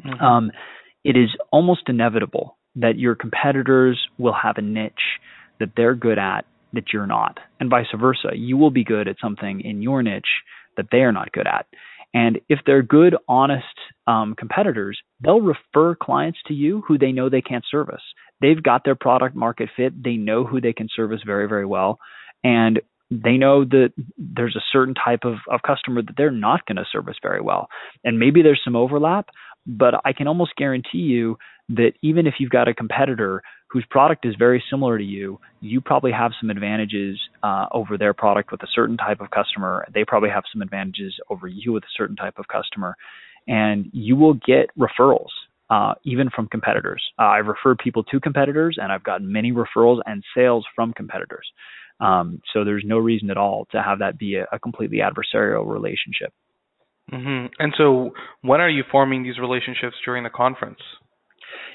[0.05, 0.25] Mm-hmm.
[0.25, 0.51] Um,
[1.05, 4.93] it is almost inevitable that your competitors will have a niche
[5.59, 8.31] that they're good at that you're not, and vice versa.
[8.35, 10.43] You will be good at something in your niche
[10.77, 11.67] that they are not good at.
[12.15, 13.65] And if they're good, honest
[14.07, 18.03] um, competitors, they'll refer clients to you who they know they can't service.
[18.41, 20.03] They've got their product market fit.
[20.03, 21.99] They know who they can service very, very well.
[22.43, 26.77] And they know that there's a certain type of, of customer that they're not going
[26.77, 27.69] to service very well.
[28.05, 29.29] And maybe there's some overlap,
[29.67, 31.37] but I can almost guarantee you
[31.71, 35.81] that even if you've got a competitor whose product is very similar to you, you
[35.81, 39.87] probably have some advantages uh, over their product with a certain type of customer.
[39.95, 42.97] They probably have some advantages over you with a certain type of customer.
[43.47, 45.29] And you will get referrals
[45.71, 47.03] uh, even from competitors.
[47.19, 51.47] Uh, I've referred people to competitors, and I've gotten many referrals and sales from competitors.
[52.01, 55.67] Um, so there's no reason at all to have that be a, a completely adversarial
[55.67, 56.33] relationship.
[57.13, 57.47] Mm-hmm.
[57.59, 60.79] And so, when are you forming these relationships during the conference?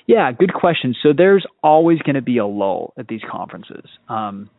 [0.07, 0.95] Yeah, good question.
[1.01, 3.85] So there's always going to be a lull at these conferences.
[4.07, 4.49] Um,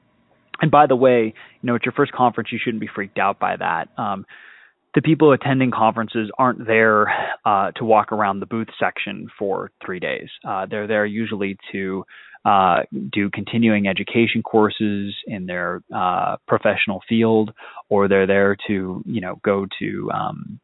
[0.61, 3.39] and by the way, you know, at your first conference, you shouldn't be freaked out
[3.39, 3.89] by that.
[3.97, 4.27] Um,
[4.95, 7.07] the people attending conferences aren't there
[7.45, 10.29] uh, to walk around the booth section for three days.
[10.47, 12.05] Uh, they're there usually to
[12.47, 12.83] uh,
[13.13, 17.51] do continuing education courses in their uh, professional field,
[17.89, 20.61] or they're there to you know go to um,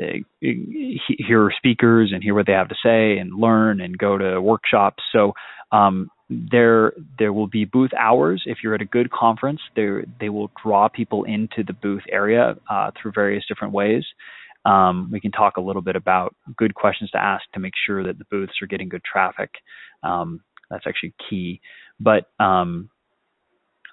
[0.00, 4.40] eh, hear speakers and hear what they have to say and learn and go to
[4.40, 5.02] workshops.
[5.12, 5.34] So
[5.70, 8.42] um, there there will be booth hours.
[8.46, 12.56] If you're at a good conference, they they will draw people into the booth area
[12.70, 14.04] uh, through various different ways.
[14.64, 18.02] Um, we can talk a little bit about good questions to ask to make sure
[18.04, 19.50] that the booths are getting good traffic.
[20.02, 20.40] Um,
[20.72, 21.60] that's actually key.
[22.00, 22.90] But um,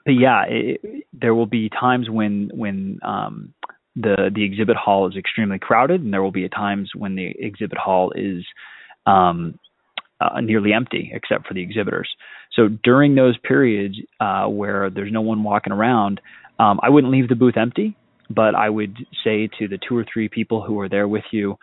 [0.05, 0.81] but yeah, it,
[1.13, 3.53] there will be times when when um,
[3.95, 7.77] the the exhibit hall is extremely crowded, and there will be times when the exhibit
[7.77, 8.43] hall is
[9.05, 9.59] um,
[10.21, 12.09] uh, nearly empty except for the exhibitors.
[12.53, 16.21] So during those periods uh, where there's no one walking around,
[16.57, 17.95] um, I wouldn't leave the booth empty,
[18.29, 21.57] but I would say to the two or three people who are there with you,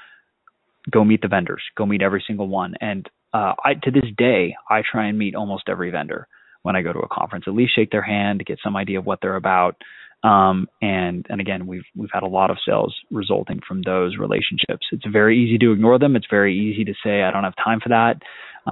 [0.90, 4.42] go meet the vendors, go meet every single one, and uh, I to this day
[4.74, 6.22] I try and meet almost every vendor
[6.64, 7.44] when I go to a conference.
[7.46, 9.74] At least shake their hand, get some idea of what they're about,
[10.22, 14.86] Um, and and again, we've we've had a lot of sales resulting from those relationships.
[14.90, 16.16] It's very easy to ignore them.
[16.16, 18.16] It's very easy to say I don't have time for that.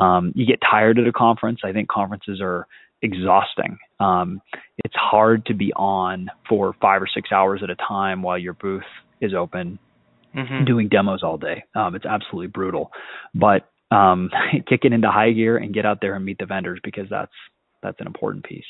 [0.00, 1.60] Um, you get tired at a conference.
[1.64, 2.66] I think conferences are
[3.02, 3.78] exhausting.
[4.00, 4.40] Um,
[4.84, 8.54] it's hard to be on for five or six hours at a time while your
[8.54, 8.82] booth
[9.20, 9.78] is open,
[10.34, 10.64] mm-hmm.
[10.64, 11.64] doing demos all day.
[11.76, 12.90] Um, it's absolutely brutal.
[13.34, 14.30] But um,
[14.68, 17.32] kick it into high gear and get out there and meet the vendors because that's
[17.82, 18.64] that's an important piece.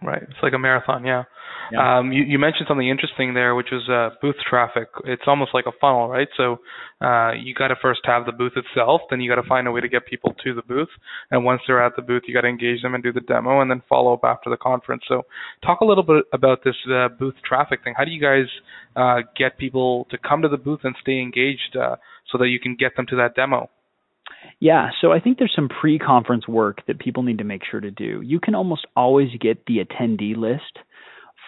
[0.00, 0.22] Right.
[0.22, 1.24] It's like a marathon, yeah.
[1.72, 1.98] yeah.
[1.98, 4.86] Um, you, you mentioned something interesting there, which was uh, booth traffic.
[5.04, 6.28] It's almost like a funnel, right?
[6.36, 6.58] So
[7.00, 9.72] uh, you got to first have the booth itself, then you got to find a
[9.72, 10.88] way to get people to the booth,
[11.32, 13.60] and once they're at the booth, you got to engage them and do the demo,
[13.60, 15.02] and then follow up after the conference.
[15.08, 15.22] So
[15.64, 17.94] talk a little bit about this uh, booth traffic thing.
[17.96, 18.46] How do you guys
[18.94, 21.96] uh, get people to come to the booth and stay engaged uh,
[22.30, 23.68] so that you can get them to that demo?
[24.60, 27.80] Yeah, so I think there's some pre conference work that people need to make sure
[27.80, 28.20] to do.
[28.22, 30.78] You can almost always get the attendee list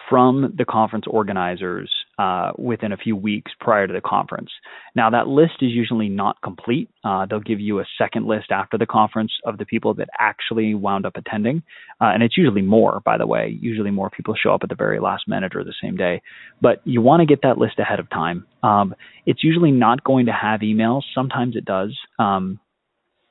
[0.09, 4.49] from the conference organizers uh, within a few weeks prior to the conference.
[4.95, 6.89] Now, that list is usually not complete.
[7.03, 10.75] Uh, they'll give you a second list after the conference of the people that actually
[10.75, 11.63] wound up attending.
[12.01, 13.57] Uh, and it's usually more, by the way.
[13.61, 16.21] Usually more people show up at the very last minute or the same day.
[16.61, 18.45] But you want to get that list ahead of time.
[18.63, 18.93] Um,
[19.25, 21.03] it's usually not going to have emails.
[21.15, 21.97] Sometimes it does.
[22.19, 22.59] Um,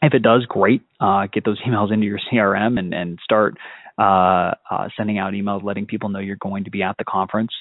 [0.03, 0.83] if it does, great.
[0.99, 3.57] Uh, get those emails into your CRM and, and start
[3.99, 7.53] uh, uh, sending out emails letting people know you're going to be at the conference.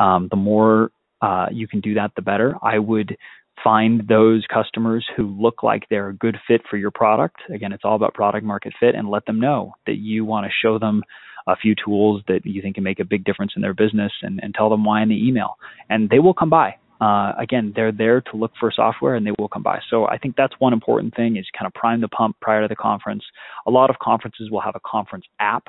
[0.00, 2.56] Um, the more uh, you can do that, the better.
[2.62, 3.16] I would
[3.62, 7.36] find those customers who look like they're a good fit for your product.
[7.54, 10.52] Again, it's all about product market fit and let them know that you want to
[10.62, 11.02] show them
[11.46, 14.40] a few tools that you think can make a big difference in their business and,
[14.42, 15.56] and tell them why in the email.
[15.90, 19.32] And they will come by uh, again, they're there to look for software and they
[19.36, 19.80] will come by.
[19.90, 22.68] So I think that's one important thing is kind of prime the pump prior to
[22.68, 23.24] the conference.
[23.66, 25.64] A lot of conferences will have a conference app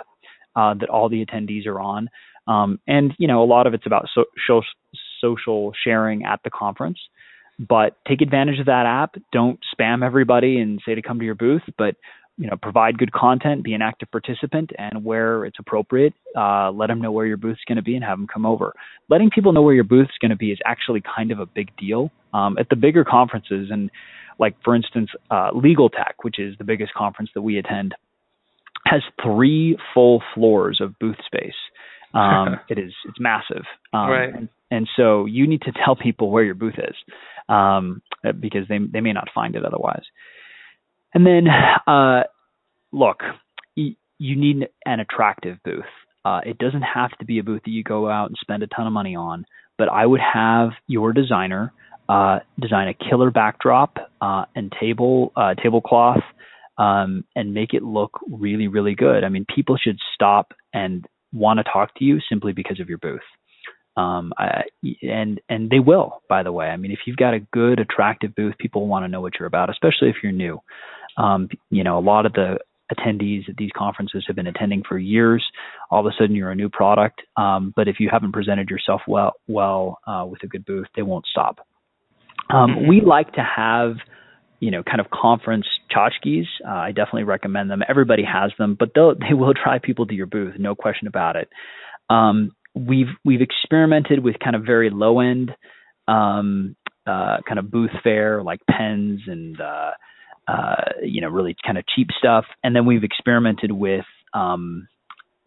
[0.56, 2.08] uh, that all the attendees are on.
[2.46, 4.62] Um, and, you know, a lot of it's about so-
[5.22, 7.00] social sharing at the conference.
[7.58, 9.16] But take advantage of that app.
[9.32, 11.96] Don't spam everybody and say to come to your booth, but
[12.38, 16.88] you know, provide good content, be an active participant, and where it's appropriate, uh, let
[16.88, 18.74] them know where your booth's going to be and have them come over.
[19.10, 21.76] Letting people know where your booth's going to be is actually kind of a big
[21.78, 22.12] deal.
[22.34, 23.92] Um, at the bigger conferences, and
[24.40, 27.94] like for instance, uh, Legal Tech, which is the biggest conference that we attend,
[28.88, 31.54] has three full floors of booth space.
[32.16, 34.32] Um, it is it's massive, um, right.
[34.32, 36.94] and, and so you need to tell people where your booth is
[37.50, 38.04] um,
[38.40, 40.04] because they they may not find it otherwise.
[41.14, 41.48] And then,
[41.88, 42.24] uh,
[42.92, 43.22] look,
[43.78, 45.84] y- you need an attractive booth.
[46.26, 48.68] Uh, it doesn't have to be a booth that you go out and spend a
[48.68, 49.46] ton of money on,
[49.78, 51.74] but I would have your designer
[52.10, 56.24] uh, design a killer backdrop uh, and table uh, tablecloth
[56.78, 59.24] um, and make it look really, really good.
[59.24, 62.98] I mean, people should stop and want to talk to you simply because of your
[62.98, 63.22] booth.
[63.96, 64.64] Um, I,
[65.04, 66.66] and and they will, by the way.
[66.68, 69.48] I mean, if you've got a good, attractive booth, people want to know what you're
[69.48, 70.60] about, especially if you're new.
[71.18, 72.58] Um, you know, a lot of the
[72.92, 75.44] attendees at these conferences have been attending for years.
[75.90, 79.02] All of a sudden, you're a new product, um, but if you haven't presented yourself
[79.08, 81.60] well, well uh, with a good booth, they won't stop.
[82.50, 82.90] Um, mm-hmm.
[82.90, 83.96] We like to have,
[84.60, 86.46] you know, kind of conference tchotchkes.
[86.66, 87.82] Uh, I definitely recommend them.
[87.88, 91.36] Everybody has them, but they'll, they will drive people to your booth, no question about
[91.36, 91.50] it.
[92.10, 95.52] Um, we've we've experimented with kind of very low end,
[96.08, 96.76] um,
[97.08, 99.60] uh, kind of booth fare like pens and
[100.48, 102.46] uh, you know, really kind of cheap stuff.
[102.64, 104.88] And then we've experimented with um,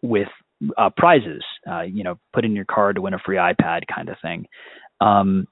[0.01, 0.29] with
[0.77, 1.43] uh, prizes.
[1.69, 4.47] Uh, you know, put in your card to win a free iPad kind of thing.
[5.01, 5.47] Um,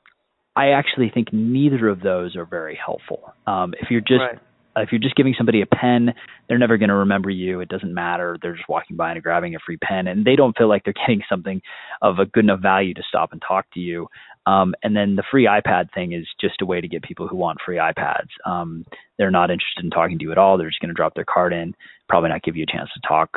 [0.56, 3.34] I actually think neither of those are very helpful.
[3.46, 4.40] Um, if you're just right.
[4.78, 6.14] If you're just giving somebody a pen,
[6.48, 7.60] they're never going to remember you.
[7.60, 8.38] It doesn't matter.
[8.42, 10.94] They're just walking by and grabbing a free pen, and they don't feel like they're
[11.08, 11.62] getting something
[12.02, 14.08] of a good enough value to stop and talk to you.
[14.46, 17.36] Um, and then the free iPad thing is just a way to get people who
[17.36, 18.30] want free iPads.
[18.46, 18.86] Um,
[19.18, 20.58] they're not interested in talking to you at all.
[20.58, 21.74] They're just going to drop their card in,
[22.08, 23.32] probably not give you a chance to talk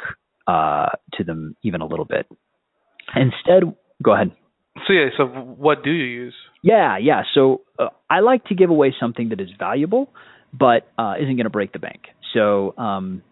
[0.46, 2.26] uh, to them even a little bit.
[3.14, 3.62] Instead,
[4.02, 4.32] go ahead.
[4.86, 6.34] So yeah, so what do you use?
[6.62, 7.22] Yeah, yeah.
[7.34, 10.12] So uh, I like to give away something that is valuable,
[10.52, 12.02] but uh, isn't going to break the bank.
[12.34, 13.22] So um,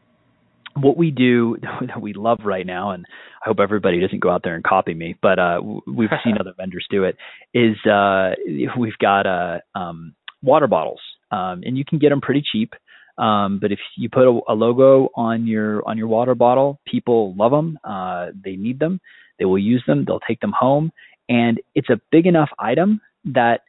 [0.74, 3.06] what we do that we love right now, and
[3.44, 6.52] I hope everybody doesn't go out there and copy me, but uh, we've seen other
[6.56, 7.16] vendors do it.
[7.54, 8.30] Is uh,
[8.78, 11.00] we've got uh, um, water bottles,
[11.30, 12.74] um, and you can get them pretty cheap.
[13.18, 17.34] Um, but if you put a, a, logo on your on your water bottle, people
[17.34, 17.78] love them.
[17.82, 19.00] Uh, they need them.
[19.38, 20.04] They will use them.
[20.06, 20.92] They'll take them home,
[21.28, 23.60] and it's a big enough item that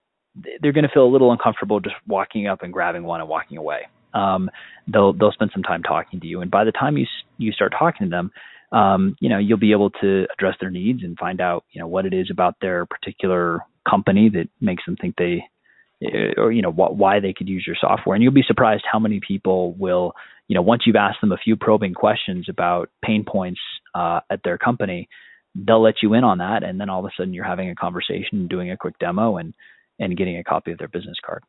[0.61, 3.57] they're going to feel a little uncomfortable just walking up and grabbing one and walking
[3.57, 3.87] away.
[4.13, 4.49] Um,
[4.91, 7.05] they'll they'll spend some time talking to you, and by the time you
[7.37, 8.31] you start talking to them,
[8.71, 11.87] um, you know, you'll be able to address their needs and find out, you know,
[11.87, 15.43] what it is about their particular company that makes them think they,
[16.01, 18.15] eh, or you know, wh- why they could use your software.
[18.15, 20.13] And you'll be surprised how many people will,
[20.47, 23.61] you know, once you've asked them a few probing questions about pain points
[23.95, 25.07] uh, at their company,
[25.55, 27.75] they'll let you in on that, and then all of a sudden you're having a
[27.75, 29.53] conversation, doing a quick demo, and
[29.99, 31.43] and getting a copy of their business card.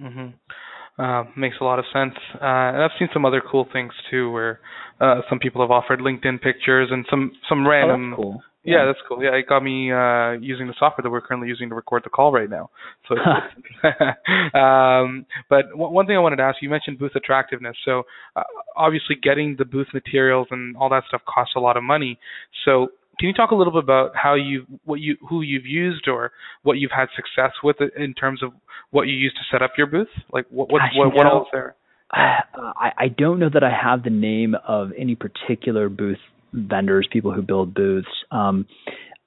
[0.00, 1.02] Mm-hmm.
[1.02, 2.14] Uh, makes a lot of sense.
[2.34, 4.60] Uh, and I've seen some other cool things too, where
[5.00, 8.12] uh, some people have offered LinkedIn pictures and some some random.
[8.12, 8.42] Oh, that's cool.
[8.64, 9.22] Yeah, yeah, that's cool.
[9.22, 12.10] Yeah, it got me uh, using the software that we're currently using to record the
[12.10, 12.70] call right now.
[13.08, 13.16] So,
[14.58, 17.76] um, but w- one thing I wanted to ask you, you mentioned booth attractiveness.
[17.84, 18.04] So,
[18.36, 18.44] uh,
[18.76, 22.20] obviously, getting the booth materials and all that stuff costs a lot of money.
[22.64, 26.08] So, can you talk a little bit about how you what you who you've used
[26.08, 28.52] or what you've had success with in terms of
[28.90, 30.08] what you use to set up your booth?
[30.32, 31.76] Like what what Gosh, what, what else there?
[32.14, 36.18] I, I don't know that I have the name of any particular booth
[36.52, 38.08] vendors, people who build booths.
[38.30, 38.66] Um,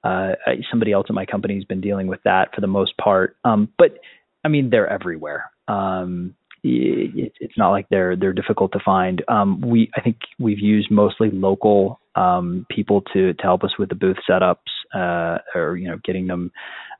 [0.04, 0.32] uh,
[0.70, 3.36] somebody else in my company has been dealing with that for the most part.
[3.44, 3.98] Um, but
[4.44, 5.50] I mean, they're everywhere.
[5.66, 9.22] Um, it's not like they're they're difficult to find.
[9.28, 13.88] Um, we I think we've used mostly local um, people to to help us with
[13.88, 14.56] the booth setups
[14.94, 16.50] uh, or you know getting them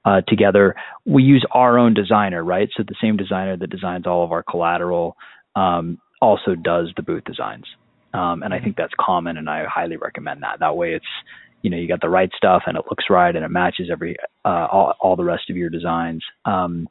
[0.04, 0.74] uh, together.
[1.04, 2.68] We use our own designer, right?
[2.76, 5.16] So the same designer that designs all of our collateral
[5.54, 7.64] um, also does the booth designs,
[8.14, 10.60] um, and I think that's common, and I highly recommend that.
[10.60, 11.06] That way, it's
[11.62, 14.16] you know you got the right stuff and it looks right and it matches every
[14.44, 16.22] uh, all, all the rest of your designs.
[16.44, 16.88] Um,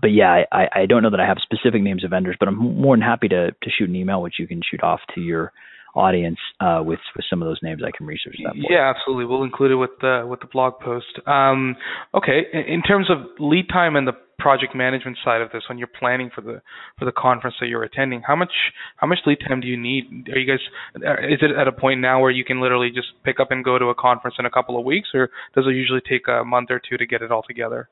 [0.00, 2.56] but yeah, I, I don't know that I have specific names of vendors, but I'm
[2.56, 5.52] more than happy to to shoot an email, which you can shoot off to your
[5.94, 7.82] audience uh, with with some of those names.
[7.86, 8.54] I can research that.
[8.68, 9.26] yeah, absolutely.
[9.26, 11.20] We'll include it with the with the blog post.
[11.26, 11.76] Um,
[12.12, 15.86] okay, in terms of lead time and the project management side of this, when you're
[15.86, 16.60] planning for the
[16.98, 18.52] for the conference that you're attending, how much
[18.96, 20.28] how much lead time do you need?
[20.32, 20.60] Are you guys
[20.96, 23.78] is it at a point now where you can literally just pick up and go
[23.78, 26.70] to a conference in a couple of weeks, or does it usually take a month
[26.70, 27.88] or two to get it all together?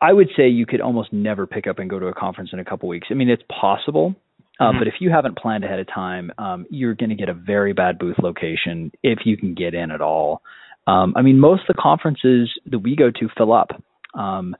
[0.00, 2.58] I would say you could almost never pick up and go to a conference in
[2.58, 3.08] a couple weeks.
[3.10, 4.14] I mean, it's possible,
[4.58, 4.78] uh, mm-hmm.
[4.78, 7.72] but if you haven't planned ahead of time, um, you're going to get a very
[7.72, 10.42] bad booth location if you can get in at all.
[10.86, 13.68] Um, I mean, most of the conferences that we go to fill up,
[14.14, 14.56] um,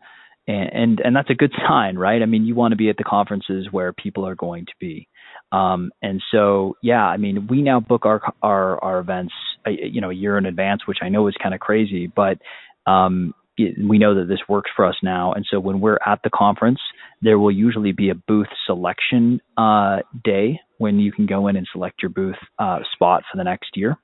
[0.46, 2.22] and, and and that's a good sign, right?
[2.22, 5.08] I mean, you want to be at the conferences where people are going to be.
[5.52, 9.32] Um, and so, yeah, I mean, we now book our our our events,
[9.66, 12.38] uh, you know, a year in advance, which I know is kind of crazy, but
[12.86, 13.34] um,
[13.82, 15.32] we know that this works for us now.
[15.32, 16.80] And so when we're at the conference,
[17.22, 21.66] there will usually be a booth selection uh, day when you can go in and
[21.72, 23.96] select your booth uh, spot for the next year.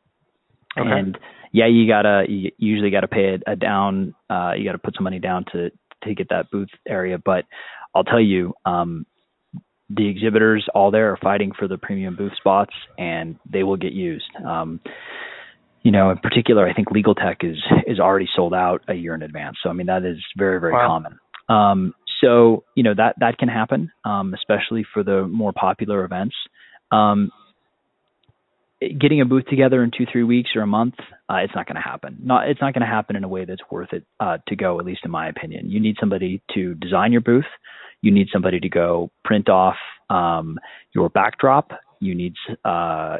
[0.79, 0.88] Okay.
[0.88, 1.19] And
[1.53, 4.14] yeah, you gotta you usually gotta pay a, a down.
[4.29, 5.71] Uh, you gotta put some money down to
[6.05, 7.19] to get that booth area.
[7.19, 7.45] But
[7.95, 9.07] I'll tell you, um,
[9.88, 13.92] the exhibitors all there are fighting for the premium booth spots, and they will get
[13.92, 14.27] used.
[14.45, 14.81] Um,
[15.87, 19.14] you know, in particular, I think legal tech is is already sold out a year
[19.14, 19.59] in advance.
[19.62, 20.88] So I mean, that is very very wow.
[20.88, 21.20] common.
[21.49, 26.35] Um, so you know that that can happen, um, especially for the more popular events.
[26.90, 27.31] Um,
[28.81, 30.94] getting a booth together in two three weeks or a month,
[31.31, 32.18] uh, it's not going to happen.
[32.20, 34.81] Not it's not going to happen in a way that's worth it uh, to go.
[34.81, 37.44] At least in my opinion, you need somebody to design your booth.
[38.03, 39.77] You need somebody to go print off
[40.11, 40.59] um,
[40.96, 43.18] your backdrop you need uh,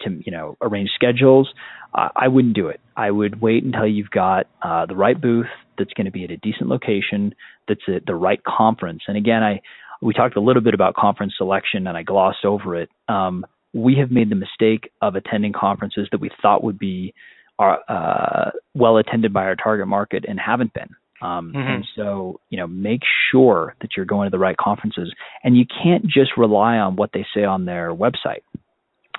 [0.00, 1.52] to you know arrange schedules.
[1.94, 2.80] Uh, I wouldn't do it.
[2.96, 5.46] I would wait until you've got uh, the right booth
[5.78, 7.34] that's going to be at a decent location,
[7.68, 9.02] that's at the right conference.
[9.08, 9.60] And again, I
[10.00, 12.88] we talked a little bit about conference selection, and I glossed over it.
[13.08, 17.14] Um, we have made the mistake of attending conferences that we thought would be
[17.58, 20.90] are, uh, well attended by our target market and haven't been.
[21.22, 21.58] Um, mm-hmm.
[21.58, 25.12] And so, you know, make sure that you're going to the right conferences.
[25.44, 28.42] And you can't just rely on what they say on their website.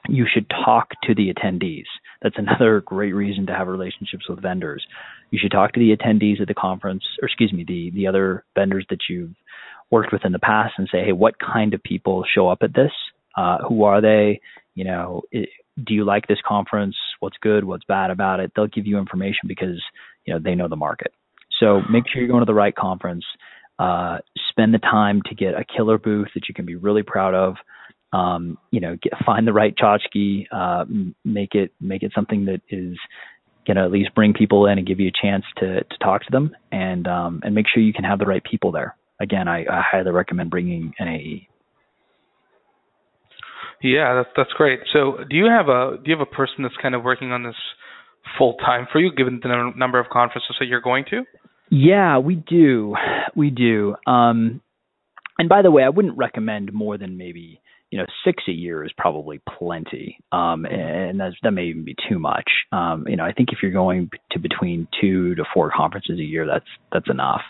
[0.10, 1.86] You should talk to the attendees.
[2.22, 4.86] That's another great reason to have relationships with vendors.
[5.32, 8.44] You should talk to the attendees at the conference, or excuse me, the the other
[8.54, 9.34] vendors that you've
[9.90, 12.76] worked with in the past, and say, hey, what kind of people show up at
[12.76, 12.92] this?
[13.38, 14.42] Uh, who are they?
[14.76, 15.50] You know, it,
[15.82, 16.96] do you like this conference?
[17.20, 17.64] What's good?
[17.64, 18.52] What's bad about it?
[18.56, 19.82] They'll give you information because
[20.26, 21.14] you know they know the market.
[21.64, 23.24] So make sure you're going to the right conference.
[23.80, 24.18] Uh,
[24.50, 27.56] spend the time to get a killer booth that you can be really proud of.
[28.12, 30.86] Um, you know, get, find the right tchotchke, uh,
[31.24, 32.98] make it make it something that is
[33.66, 36.24] going to at least bring people in and give you a chance to to talk
[36.24, 38.96] to them, and um, and make sure you can have the right people there.
[39.20, 41.48] Again, I, I highly recommend bringing an AE.
[43.82, 44.82] Yeah, that's that's great.
[44.92, 47.44] So, do you have a do you have a person that's kind of working on
[47.44, 47.56] this
[48.38, 51.24] full time for you, given the number of conferences that you're going to?
[51.76, 52.96] Yeah, we do.
[53.36, 53.96] We do.
[54.06, 54.62] Um,
[55.40, 57.62] and by the way, I wouldn't recommend more than maybe
[57.94, 62.18] you know, six a year is probably plenty, um, and that may even be too
[62.18, 62.50] much.
[62.72, 66.24] Um, you know, I think if you're going to between two to four conferences a
[66.24, 67.42] year, that's that's enough.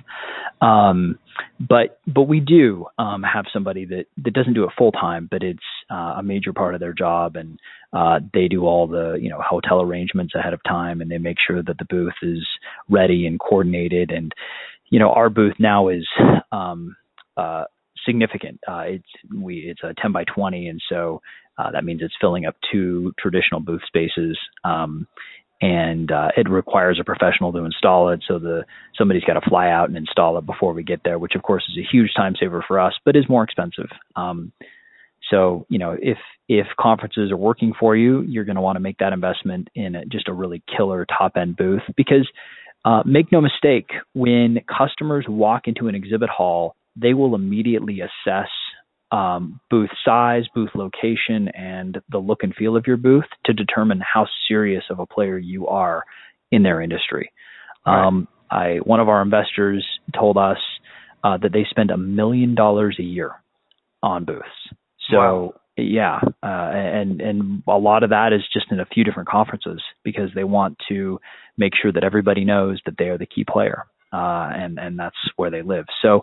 [0.61, 1.17] Um,
[1.59, 5.43] but but we do um, have somebody that that doesn't do it full time, but
[5.43, 5.59] it's
[5.91, 7.59] uh, a major part of their job, and
[7.93, 11.38] uh, they do all the you know hotel arrangements ahead of time, and they make
[11.45, 12.45] sure that the booth is
[12.89, 14.31] ready and coordinated, and
[14.89, 16.07] you know our booth now is
[16.51, 16.95] um,
[17.38, 17.63] uh,
[18.05, 18.59] significant.
[18.67, 21.21] Uh, it's we it's a 10 by 20, and so
[21.57, 24.38] uh, that means it's filling up two traditional booth spaces.
[24.63, 25.07] Um,
[25.62, 28.22] and uh, it requires a professional to install it.
[28.28, 28.66] So the
[28.97, 31.64] somebody's got to fly out and install it before we get there, which of course
[31.70, 33.89] is a huge time saver for us, but is more expensive.
[34.16, 34.51] Um,
[35.30, 36.18] so you know if
[36.49, 39.95] if conferences are working for you, you're going to want to make that investment in
[39.95, 42.30] a, just a really killer top end booth because
[42.86, 48.49] uh, make no mistake, when customers walk into an exhibit hall, they will immediately assess
[49.14, 54.01] um, booth size, booth location, and the look and feel of your booth to determine
[54.01, 56.03] how serious of a player you are
[56.51, 57.32] in their industry.
[57.86, 58.07] Right.
[58.07, 59.86] Um, I one of our investors
[60.18, 60.57] told us
[61.24, 63.34] uh, that they spend a million dollars a year
[64.01, 64.47] on booths.
[65.11, 65.53] So wow.
[65.78, 69.82] yeah, uh, and and a lot of that is just in a few different conferences
[70.03, 71.20] because they want to
[71.55, 75.16] make sure that everybody knows that they are the key player uh, and and that's
[75.36, 75.86] where they live.
[76.01, 76.22] So,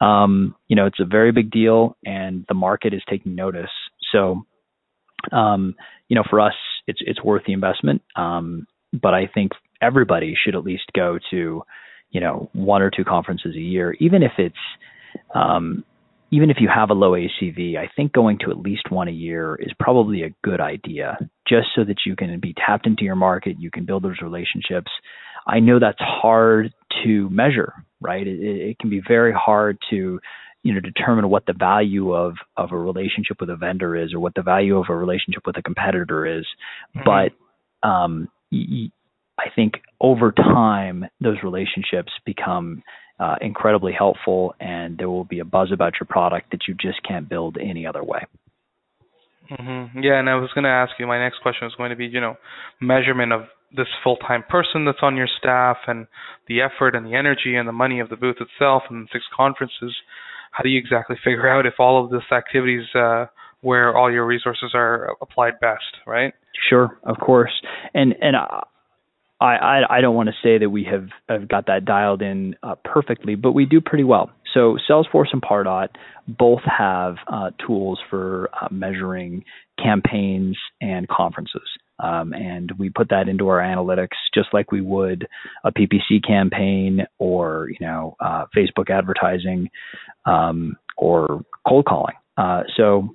[0.00, 3.70] um, you know, it's a very big deal, and the market is taking notice.
[4.12, 4.44] So,
[5.32, 5.74] um,
[6.08, 6.54] you know, for us,
[6.86, 8.02] it's it's worth the investment.
[8.16, 11.62] Um, but I think everybody should at least go to,
[12.10, 14.54] you know, one or two conferences a year, even if it's
[15.34, 15.84] um,
[16.30, 19.12] even if you have a low ACV, I think going to at least one a
[19.12, 23.16] year is probably a good idea, just so that you can be tapped into your
[23.16, 24.90] market, you can build those relationships.
[25.46, 26.72] I know that's hard
[27.04, 28.26] to measure, right?
[28.26, 30.20] It, it can be very hard to
[30.62, 34.20] you know determine what the value of of a relationship with a vendor is or
[34.20, 36.46] what the value of a relationship with a competitor is
[36.96, 37.04] mm-hmm.
[37.04, 38.90] but um, y-
[39.38, 42.82] i think over time those relationships become
[43.20, 47.02] uh, incredibly helpful and there will be a buzz about your product that you just
[47.06, 48.24] can't build any other way
[49.50, 49.98] mm-hmm.
[50.00, 52.06] yeah and i was going to ask you my next question was going to be
[52.06, 52.36] you know
[52.80, 53.42] measurement of
[53.76, 56.06] this full-time person that's on your staff and
[56.48, 59.94] the effort and the energy and the money of the booth itself and six conferences
[60.50, 63.24] how do you exactly figure out if all of this activities uh,
[63.62, 66.34] where all your resources are applied best right
[66.68, 67.52] sure of course
[67.94, 68.36] and and
[69.42, 72.54] I, I, I don't want to say that we have, have got that dialed in
[72.62, 74.30] uh, perfectly, but we do pretty well.
[74.54, 75.88] So Salesforce and Pardot
[76.28, 79.44] both have uh, tools for uh, measuring
[79.82, 81.62] campaigns and conferences.
[82.02, 85.26] Um, and we put that into our analytics just like we would
[85.64, 89.70] a PPC campaign or you know uh, Facebook advertising
[90.26, 92.14] um, or cold calling.
[92.36, 93.14] Uh, so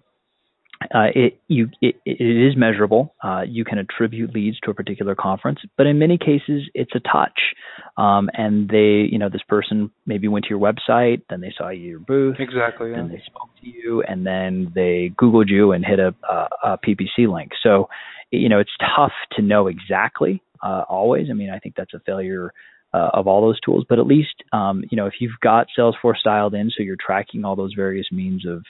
[0.84, 3.14] uh, it you it, it is measurable.
[3.24, 7.00] Uh, you can attribute leads to a particular conference, but in many cases it's a
[7.00, 7.40] touch.
[7.98, 11.70] Um, and they, you know, this person maybe went to your website, then they saw
[11.70, 13.00] your booth, exactly, yeah.
[13.00, 16.78] and they spoke to you, and then they Googled you and hit a, a, a
[16.78, 17.52] PPC link.
[17.64, 17.90] So,
[18.30, 21.28] you know, it's tough to know exactly uh, always.
[21.32, 22.54] I mean, I think that's a failure.
[22.94, 26.24] Uh, of all those tools, but at least um, you know if you've got Salesforce
[26.24, 28.64] dialed in, so you're tracking all those various means of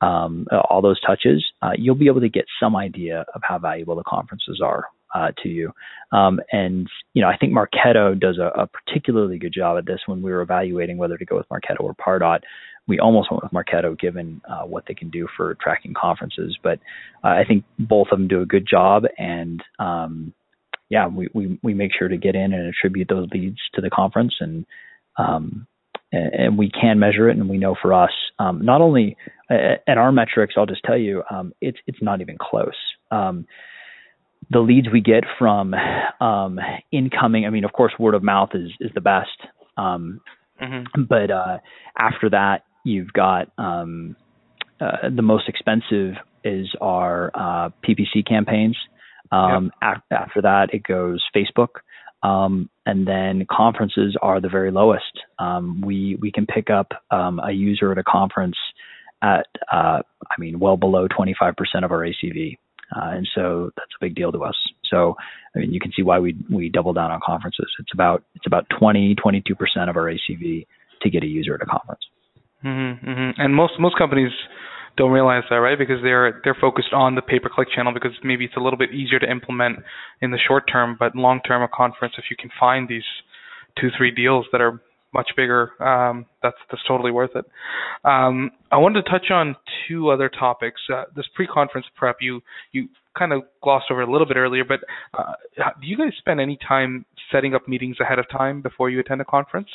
[0.00, 3.96] um, all those touches, uh, you'll be able to get some idea of how valuable
[3.96, 5.72] the conferences are uh, to you.
[6.12, 10.00] Um, and you know, I think Marketo does a, a, particularly good job at this.
[10.06, 12.40] When we were evaluating whether to go with Marketo or Pardot,
[12.86, 16.56] we almost went with Marketo given uh, what they can do for tracking conferences.
[16.62, 16.78] But
[17.22, 20.32] uh, I think both of them do a good job, and um,
[20.88, 23.90] yeah, we, we we make sure to get in and attribute those leads to the
[23.90, 24.66] conference and
[25.18, 25.66] um,
[26.12, 29.16] and we can measure it, and we know for us, um, not only
[29.48, 32.76] at our metrics, I'll just tell you, um, it's it's not even close.
[33.10, 33.46] Um,
[34.50, 35.74] the leads we get from
[36.20, 36.58] um,
[36.90, 39.28] incoming, I mean, of course, word of mouth is is the best,
[39.76, 40.20] um,
[40.60, 41.02] mm-hmm.
[41.08, 41.58] but uh,
[41.96, 44.16] after that, you've got um,
[44.80, 48.76] uh, the most expensive is our uh, PPC campaigns.
[49.32, 50.02] Yep.
[50.10, 51.82] after that, it goes Facebook.
[52.22, 55.20] Um, and then conferences are the very lowest.
[55.38, 58.56] Um, we we can pick up um, a user at a conference
[59.22, 61.54] at uh, I mean well below 25%
[61.84, 62.58] of our ACV,
[62.94, 64.56] uh, and so that's a big deal to us.
[64.90, 65.16] So
[65.54, 67.70] I mean you can see why we we double down on conferences.
[67.78, 70.66] It's about it's about 20 22% of our ACV
[71.02, 72.02] to get a user at a conference.
[72.64, 73.40] Mm-hmm, mm-hmm.
[73.40, 74.32] And most most companies
[74.96, 75.78] don't realize that, right?
[75.78, 79.18] Because they're they're focused on the pay-per-click channel because maybe it's a little bit easier
[79.18, 79.78] to implement
[80.20, 83.04] in the short term, but long term, a conference, if you can find these
[83.80, 84.80] two three deals that are
[85.12, 87.44] much bigger, um, that's that's totally worth it.
[88.04, 89.56] Um, I wanted to touch on
[89.88, 90.80] two other topics.
[90.92, 92.88] Uh, this pre-conference prep, you you
[93.18, 94.80] kind of glossed over a little bit earlier, but
[95.18, 95.32] uh,
[95.80, 99.20] do you guys spend any time setting up meetings ahead of time before you attend
[99.20, 99.68] a conference?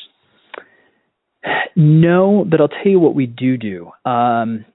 [1.76, 3.91] No, but I'll tell you what we do do.
[4.09, 4.66] Um,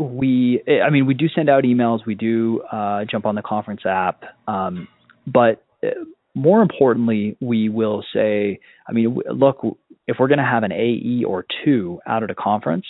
[0.00, 2.06] we, I mean, we do send out emails.
[2.06, 4.88] We do uh, jump on the conference app, um,
[5.26, 5.88] but uh,
[6.34, 9.60] more importantly, we will say, I mean, look,
[10.06, 12.86] if we're going to have an AE or two out at a conference,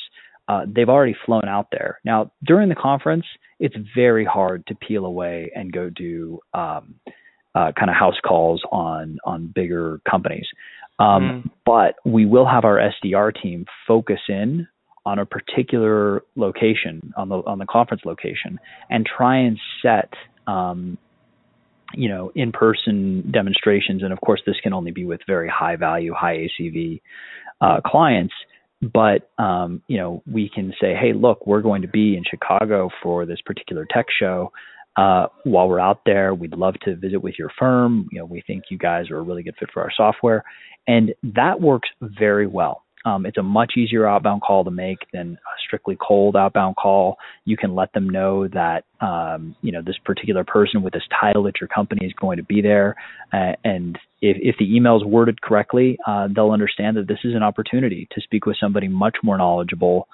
[0.48, 2.00] uh, they've already flown out there.
[2.04, 3.24] Now, during the conference,
[3.58, 6.94] it's very hard to peel away and go do um,
[7.54, 10.46] uh, kind of house calls on on bigger companies.
[10.98, 11.50] Um, mm.
[11.64, 14.68] But we will have our SDR team focus in
[15.06, 18.58] on a particular location on the on the conference location
[18.90, 20.10] and try and set
[20.46, 20.98] um,
[21.94, 24.02] you know in person demonstrations.
[24.02, 27.00] And of course this can only be with very high value high ACV
[27.60, 28.34] uh, clients.
[28.82, 32.90] But um, you know we can say hey look we're going to be in chicago
[33.02, 34.52] for this particular tech show.
[34.96, 38.06] Uh, while we're out there we'd love to visit with your firm.
[38.12, 40.44] You know we think you guys are a really good fit for our software.
[40.86, 45.32] And that works very well um, it's a much easier outbound call to make than
[45.32, 47.16] a strictly cold outbound call.
[47.44, 51.48] You can let them know that um, you know this particular person with this title
[51.48, 52.96] at your company is going to be there,
[53.32, 57.34] uh, and if, if the email is worded correctly, uh, they'll understand that this is
[57.34, 60.06] an opportunity to speak with somebody much more knowledgeable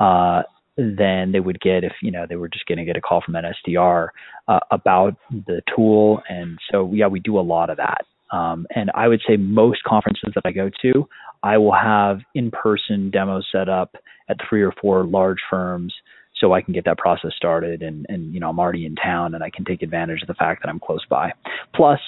[0.00, 0.42] uh,
[0.76, 3.22] than they would get if you know they were just going to get a call
[3.24, 4.08] from an SDR
[4.48, 6.22] uh, about the tool.
[6.28, 8.04] And so yeah, we do a lot of that.
[8.32, 11.08] Um, and I would say most conferences that I go to,
[11.42, 13.94] I will have in-person demos set up
[14.28, 15.94] at three or four large firms
[16.40, 19.34] so I can get that process started and, and you know I'm already in town
[19.34, 21.32] and I can take advantage of the fact that I'm close by.
[21.74, 22.00] Plus,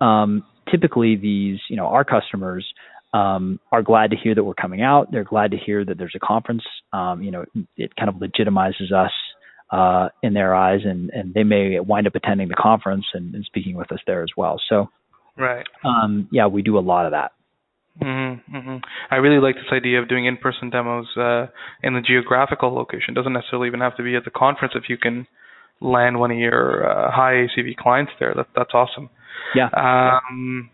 [0.00, 2.66] um, typically these you know our customers
[3.14, 5.12] um, are glad to hear that we're coming out.
[5.12, 6.64] They're glad to hear that there's a conference.
[6.92, 7.44] Um, you know,
[7.76, 9.12] it kind of legitimizes us
[9.70, 13.44] uh, in their eyes, and and they may wind up attending the conference and, and
[13.44, 14.60] speaking with us there as well.
[14.68, 14.88] So,
[15.36, 15.66] right.
[15.84, 17.32] Um, yeah, we do a lot of that.
[18.02, 18.76] Mm-hmm, mm-hmm.
[19.10, 21.46] I really like this idea of doing in-person demos uh,
[21.82, 23.10] in the geographical location.
[23.10, 25.28] It doesn't necessarily even have to be at the conference if you can
[25.80, 28.34] land one of your uh, high ACV clients there.
[28.34, 29.10] That, that's awesome.
[29.54, 29.68] Yeah.
[29.76, 30.70] Um,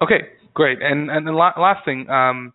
[0.00, 0.78] okay, great.
[0.80, 2.52] And and the la- last thing, um,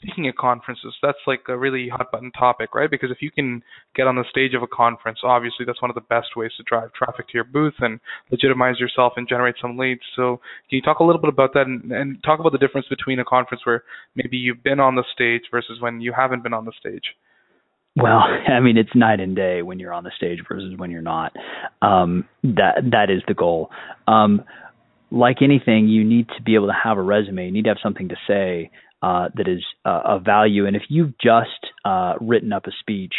[0.00, 2.90] speaking at conferences, that's like a really hot button topic, right?
[2.90, 3.62] Because if you can
[3.94, 6.62] get on the stage of a conference, obviously that's one of the best ways to
[6.64, 10.02] drive traffic to your booth and legitimize yourself and generate some leads.
[10.16, 12.86] So can you talk a little bit about that and, and talk about the difference
[12.88, 13.82] between a conference where
[14.14, 17.14] maybe you've been on the stage versus when you haven't been on the stage?
[17.96, 18.18] Well,
[18.48, 21.32] I mean, it's night and day when you're on the stage versus when you're not.
[21.82, 23.70] Um, that that is the goal.
[24.06, 24.44] Um,
[25.10, 27.46] like anything, you need to be able to have a resume.
[27.46, 28.70] You need to have something to say
[29.02, 30.66] uh, that is uh, of value.
[30.66, 33.14] And if you've just uh, written up a speech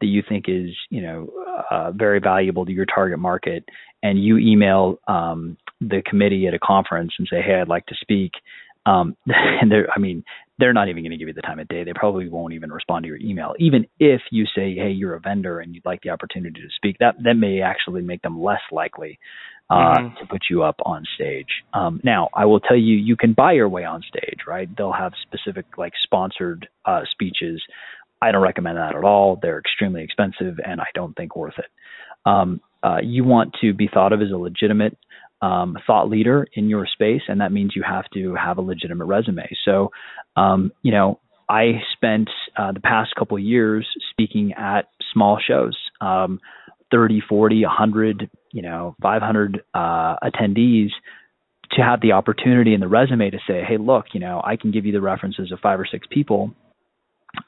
[0.00, 1.30] that you think is, you know,
[1.70, 3.64] uh, very valuable to your target market,
[4.02, 7.94] and you email um, the committee at a conference and say, "Hey, I'd like to
[8.00, 8.32] speak,"
[8.86, 10.24] um, and they're, I mean,
[10.58, 11.84] they're not even going to give you the time of day.
[11.84, 15.20] They probably won't even respond to your email, even if you say, "Hey, you're a
[15.20, 18.60] vendor and you'd like the opportunity to speak." That that may actually make them less
[18.70, 19.18] likely
[19.70, 20.16] uh, mm-hmm.
[20.18, 21.48] to put you up on stage.
[21.72, 24.68] Um, now, I will tell you, you can buy your way on stage, right?
[24.76, 27.62] They'll have specific like sponsored uh, speeches.
[28.22, 29.38] I don't recommend that at all.
[29.40, 31.66] They're extremely expensive, and I don't think worth it.
[32.26, 34.96] Um, uh, you want to be thought of as a legitimate
[35.44, 39.04] um, thought leader in your space, and that means you have to have a legitimate
[39.04, 39.48] resume.
[39.64, 39.90] So,
[40.36, 46.40] um, you know, I spent uh, the past couple years speaking at small shows, um,
[46.90, 50.90] 30, 40, 100, you know 500 uh, attendees
[51.72, 54.70] to have the opportunity in the resume to say, hey, look, you know, I can
[54.70, 56.54] give you the references of five or six people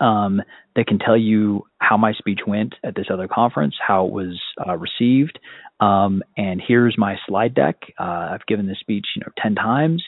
[0.00, 0.42] um,
[0.74, 4.40] that can tell you how my speech went at this other conference, how it was
[4.66, 5.38] uh, received,
[5.80, 7.76] um, and here's my slide deck.
[7.98, 10.02] Uh, I've given this speech, you know, ten times,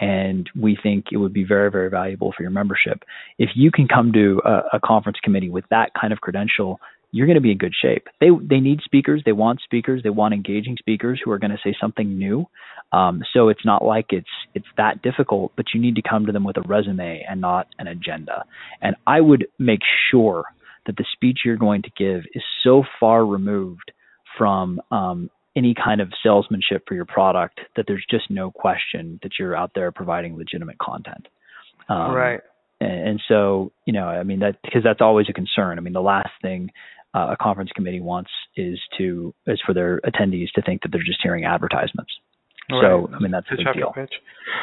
[0.00, 3.04] and we think it would be very, very valuable for your membership.
[3.38, 6.80] If you can come to a, a conference committee with that kind of credential,
[7.12, 8.08] you're going to be in good shape.
[8.20, 9.22] They they need speakers.
[9.24, 10.02] They want speakers.
[10.02, 12.46] They want engaging speakers who are going to say something new.
[12.92, 16.32] Um, so it's not like it's it's that difficult, but you need to come to
[16.32, 18.44] them with a resume and not an agenda.
[18.80, 19.80] And I would make
[20.10, 20.44] sure
[20.86, 23.92] that the speech you're going to give is so far removed
[24.36, 29.32] from um, any kind of salesmanship for your product that there's just no question that
[29.38, 31.28] you're out there providing legitimate content.
[31.88, 32.40] Um, right.
[32.80, 35.78] And, and so, you know, I mean that because that's always a concern.
[35.78, 36.70] I mean, the last thing
[37.14, 41.02] uh, a conference committee wants is to is for their attendees to think that they're
[41.02, 42.12] just hearing advertisements.
[42.70, 42.82] Right.
[42.82, 43.92] So I mean that's a big deal.
[43.94, 44.12] Pitch.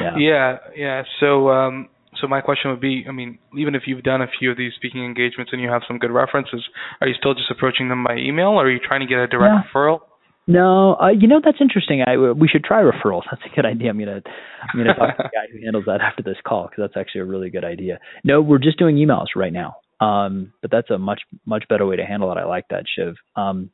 [0.00, 0.16] Yeah.
[0.18, 1.02] yeah, yeah.
[1.20, 1.88] So um,
[2.20, 4.72] so my question would be, I mean, even if you've done a few of these
[4.76, 6.66] speaking engagements and you have some good references,
[7.00, 9.26] are you still just approaching them by email, or are you trying to get a
[9.26, 9.62] direct yeah.
[9.72, 10.00] referral?
[10.46, 12.02] No, uh, you know that's interesting.
[12.04, 13.22] I we should try referrals.
[13.30, 13.90] That's a good idea.
[13.90, 14.20] I'm gonna
[14.62, 17.20] I'm gonna talk to the guy who handles that after this call because that's actually
[17.20, 18.00] a really good idea.
[18.24, 19.76] No, we're just doing emails right now.
[20.00, 22.38] Um, but that's a much much better way to handle it.
[22.38, 23.14] I like that, Shiv.
[23.36, 23.70] Um,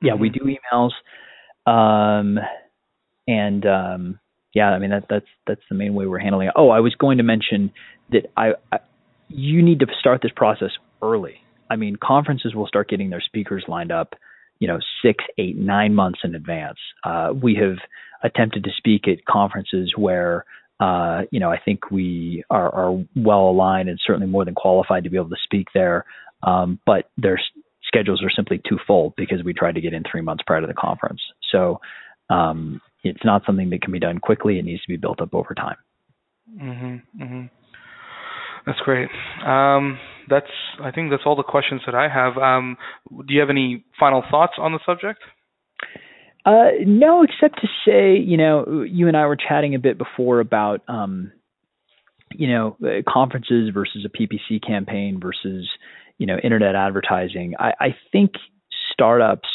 [0.00, 0.46] yeah, we mm-hmm.
[0.46, 0.92] do emails.
[1.70, 2.38] Um,
[3.26, 4.20] and um,
[4.54, 6.54] yeah, I mean that that's that's the main way we're handling it.
[6.56, 7.72] Oh, I was going to mention
[8.10, 8.78] that I, I
[9.28, 10.70] you need to start this process
[11.02, 11.36] early.
[11.70, 14.14] I mean, conferences will start getting their speakers lined up,
[14.58, 16.78] you know, six, eight, nine months in advance.
[17.04, 17.78] Uh, we have
[18.22, 20.44] attempted to speak at conferences where,
[20.80, 25.04] uh, you know, I think we are, are, well aligned and certainly more than qualified
[25.04, 26.04] to be able to speak there.
[26.42, 27.40] Um, but their
[27.84, 30.66] schedules are simply too full because we tried to get in three months prior to
[30.66, 31.20] the conference.
[31.50, 31.80] So
[32.30, 34.58] um, it's not something that can be done quickly.
[34.58, 35.76] It needs to be built up over time.
[36.60, 37.46] Mm-hmm, mm-hmm.
[38.66, 39.08] That's great.
[39.44, 39.98] Um,
[40.28, 40.46] that's
[40.82, 42.38] I think that's all the questions that I have.
[42.38, 42.76] Um,
[43.10, 45.20] do you have any final thoughts on the subject?
[46.46, 50.40] Uh, no, except to say, you know, you and I were chatting a bit before
[50.40, 51.32] about, um,
[52.32, 55.66] you know, uh, conferences versus a PPC campaign versus,
[56.18, 57.54] you know, internet advertising.
[57.58, 58.32] I, I think
[58.92, 59.48] startups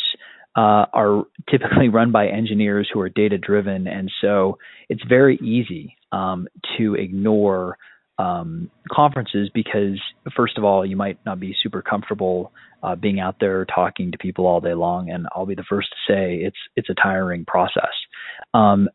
[0.60, 4.58] uh, are typically run by engineers who are data driven, and so
[4.90, 7.78] it's very easy um, to ignore
[8.18, 9.98] um, conferences because,
[10.36, 12.52] first of all, you might not be super comfortable
[12.84, 15.88] uh, being out there talking to people all day long, and I'll be the first
[15.92, 17.96] to say it's it's a tiring process.
[18.54, 18.90] Um,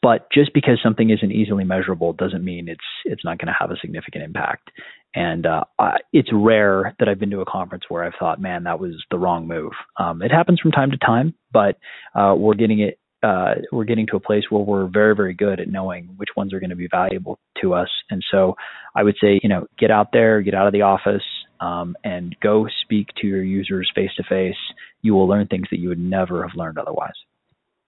[0.00, 3.70] but just because something isn't easily measurable doesn't mean it's it's not going to have
[3.70, 4.70] a significant impact.
[5.14, 8.64] And uh, I, it's rare that I've been to a conference where I've thought, man,
[8.64, 9.72] that was the wrong move.
[9.98, 11.76] Um, it happens from time to time, but
[12.14, 12.98] uh, we're getting it.
[13.22, 16.52] Uh, we're getting to a place where we're very, very good at knowing which ones
[16.52, 17.88] are going to be valuable to us.
[18.10, 18.56] And so,
[18.96, 21.22] I would say, you know, get out there, get out of the office,
[21.60, 24.56] um, and go speak to your users face to face.
[25.02, 27.14] You will learn things that you would never have learned otherwise.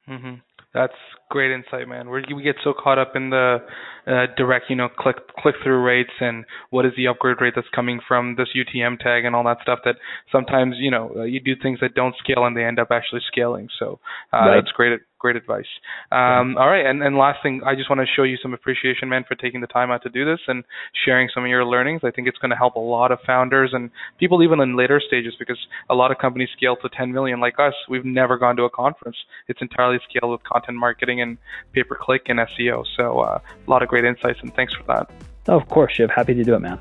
[0.08, 0.34] Mm-hmm.
[0.74, 0.92] That's
[1.30, 2.08] great insight, man.
[2.08, 3.58] We're, we get so caught up in the
[4.06, 7.68] uh, direct, you know, click click through rates and what is the upgrade rate that's
[7.74, 9.96] coming from this UTM tag and all that stuff that
[10.32, 13.22] sometimes you know uh, you do things that don't scale and they end up actually
[13.26, 13.68] scaling.
[13.78, 14.00] So
[14.32, 14.56] uh, right.
[14.56, 15.72] that's great great advice.
[16.12, 19.08] Um, all right, and, and last thing, I just want to show you some appreciation,
[19.08, 20.64] man, for taking the time out to do this and
[21.06, 22.02] sharing some of your learnings.
[22.04, 25.00] I think it's going to help a lot of founders and people even in later
[25.00, 25.56] stages because
[25.88, 27.72] a lot of companies scale to 10 million like us.
[27.88, 29.16] We've never gone to a conference.
[29.48, 31.38] It's entirely scaled with content marketing and
[31.72, 32.84] pay per click and SEO.
[32.98, 35.10] So uh, a lot of great insights, and thanks for that.
[35.48, 36.10] Oh, of course, Shiv.
[36.10, 36.78] Happy to do it, man.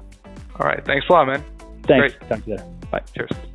[0.60, 1.42] All right, thanks a lot, man.
[1.88, 2.16] Thanks.
[2.16, 2.30] Great.
[2.30, 2.70] Talk to you later.
[2.92, 3.04] Bye.
[3.16, 3.53] Cheers.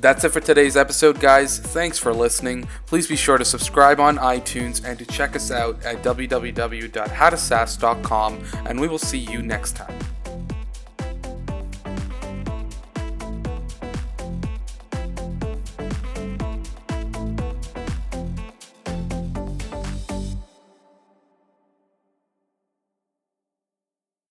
[0.00, 1.58] That's it for today's episode, guys.
[1.58, 2.66] Thanks for listening.
[2.86, 8.80] Please be sure to subscribe on iTunes and to check us out at www.howtosaas.com, and
[8.80, 10.09] we will see you next time.